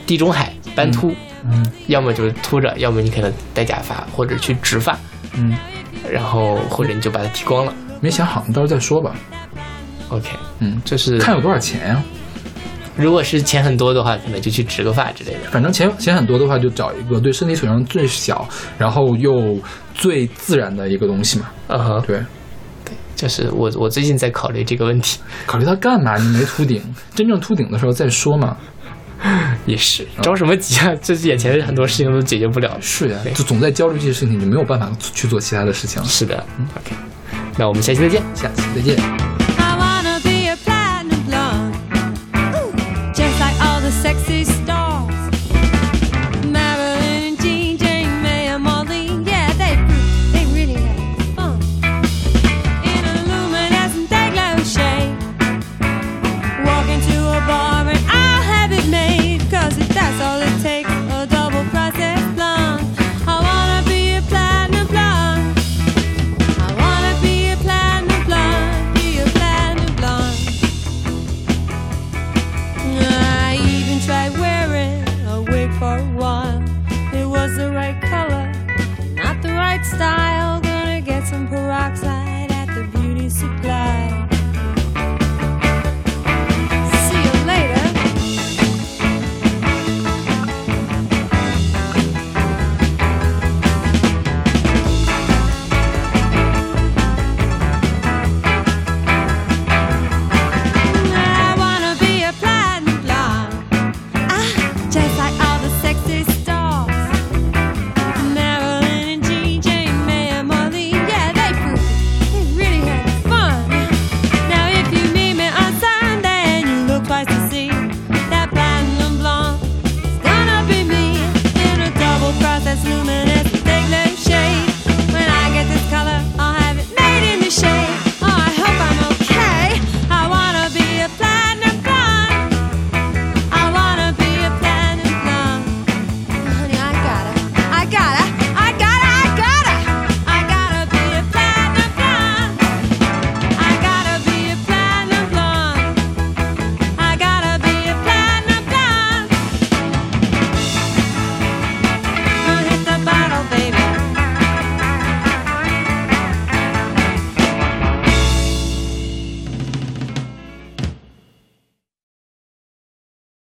[0.07, 1.13] 地中海斑秃，
[1.45, 4.97] 嗯要么就是秃着，要么你可能戴假发或者去植发，
[5.35, 5.55] 嗯，
[6.09, 7.73] 然后或者你就把它剃光了。
[8.01, 9.13] 没想好，你到时候再说吧。
[10.09, 10.29] OK，
[10.59, 12.01] 嗯，这是看有多少钱呀、
[12.97, 15.51] 如果是钱很多的话，可能就去植个发之类的。
[15.51, 18.47] 反正钱钱很多的话，就找一个对身体损伤最小，
[18.77, 19.57] 然后又
[19.93, 21.45] 最自然的一个东西嘛。
[21.67, 22.19] 嗯哼，对，
[23.15, 26.17] 就是我我最近在考虑这个问题，考虑它干嘛？
[26.17, 26.81] 你没秃顶，
[27.13, 28.57] 真正秃顶的时候再说嘛。
[29.65, 30.93] 也是着什么急啊？
[31.01, 32.77] 这是眼前很多事情都解决不了。
[32.79, 36.07] 是呀对，就总在焦虑这些事情，你没有办法去做其他的事情了。
[36.07, 36.95] 是的嗯，OK，
[37.57, 38.21] 那我们下期再见。
[38.35, 39.16] 下期再见。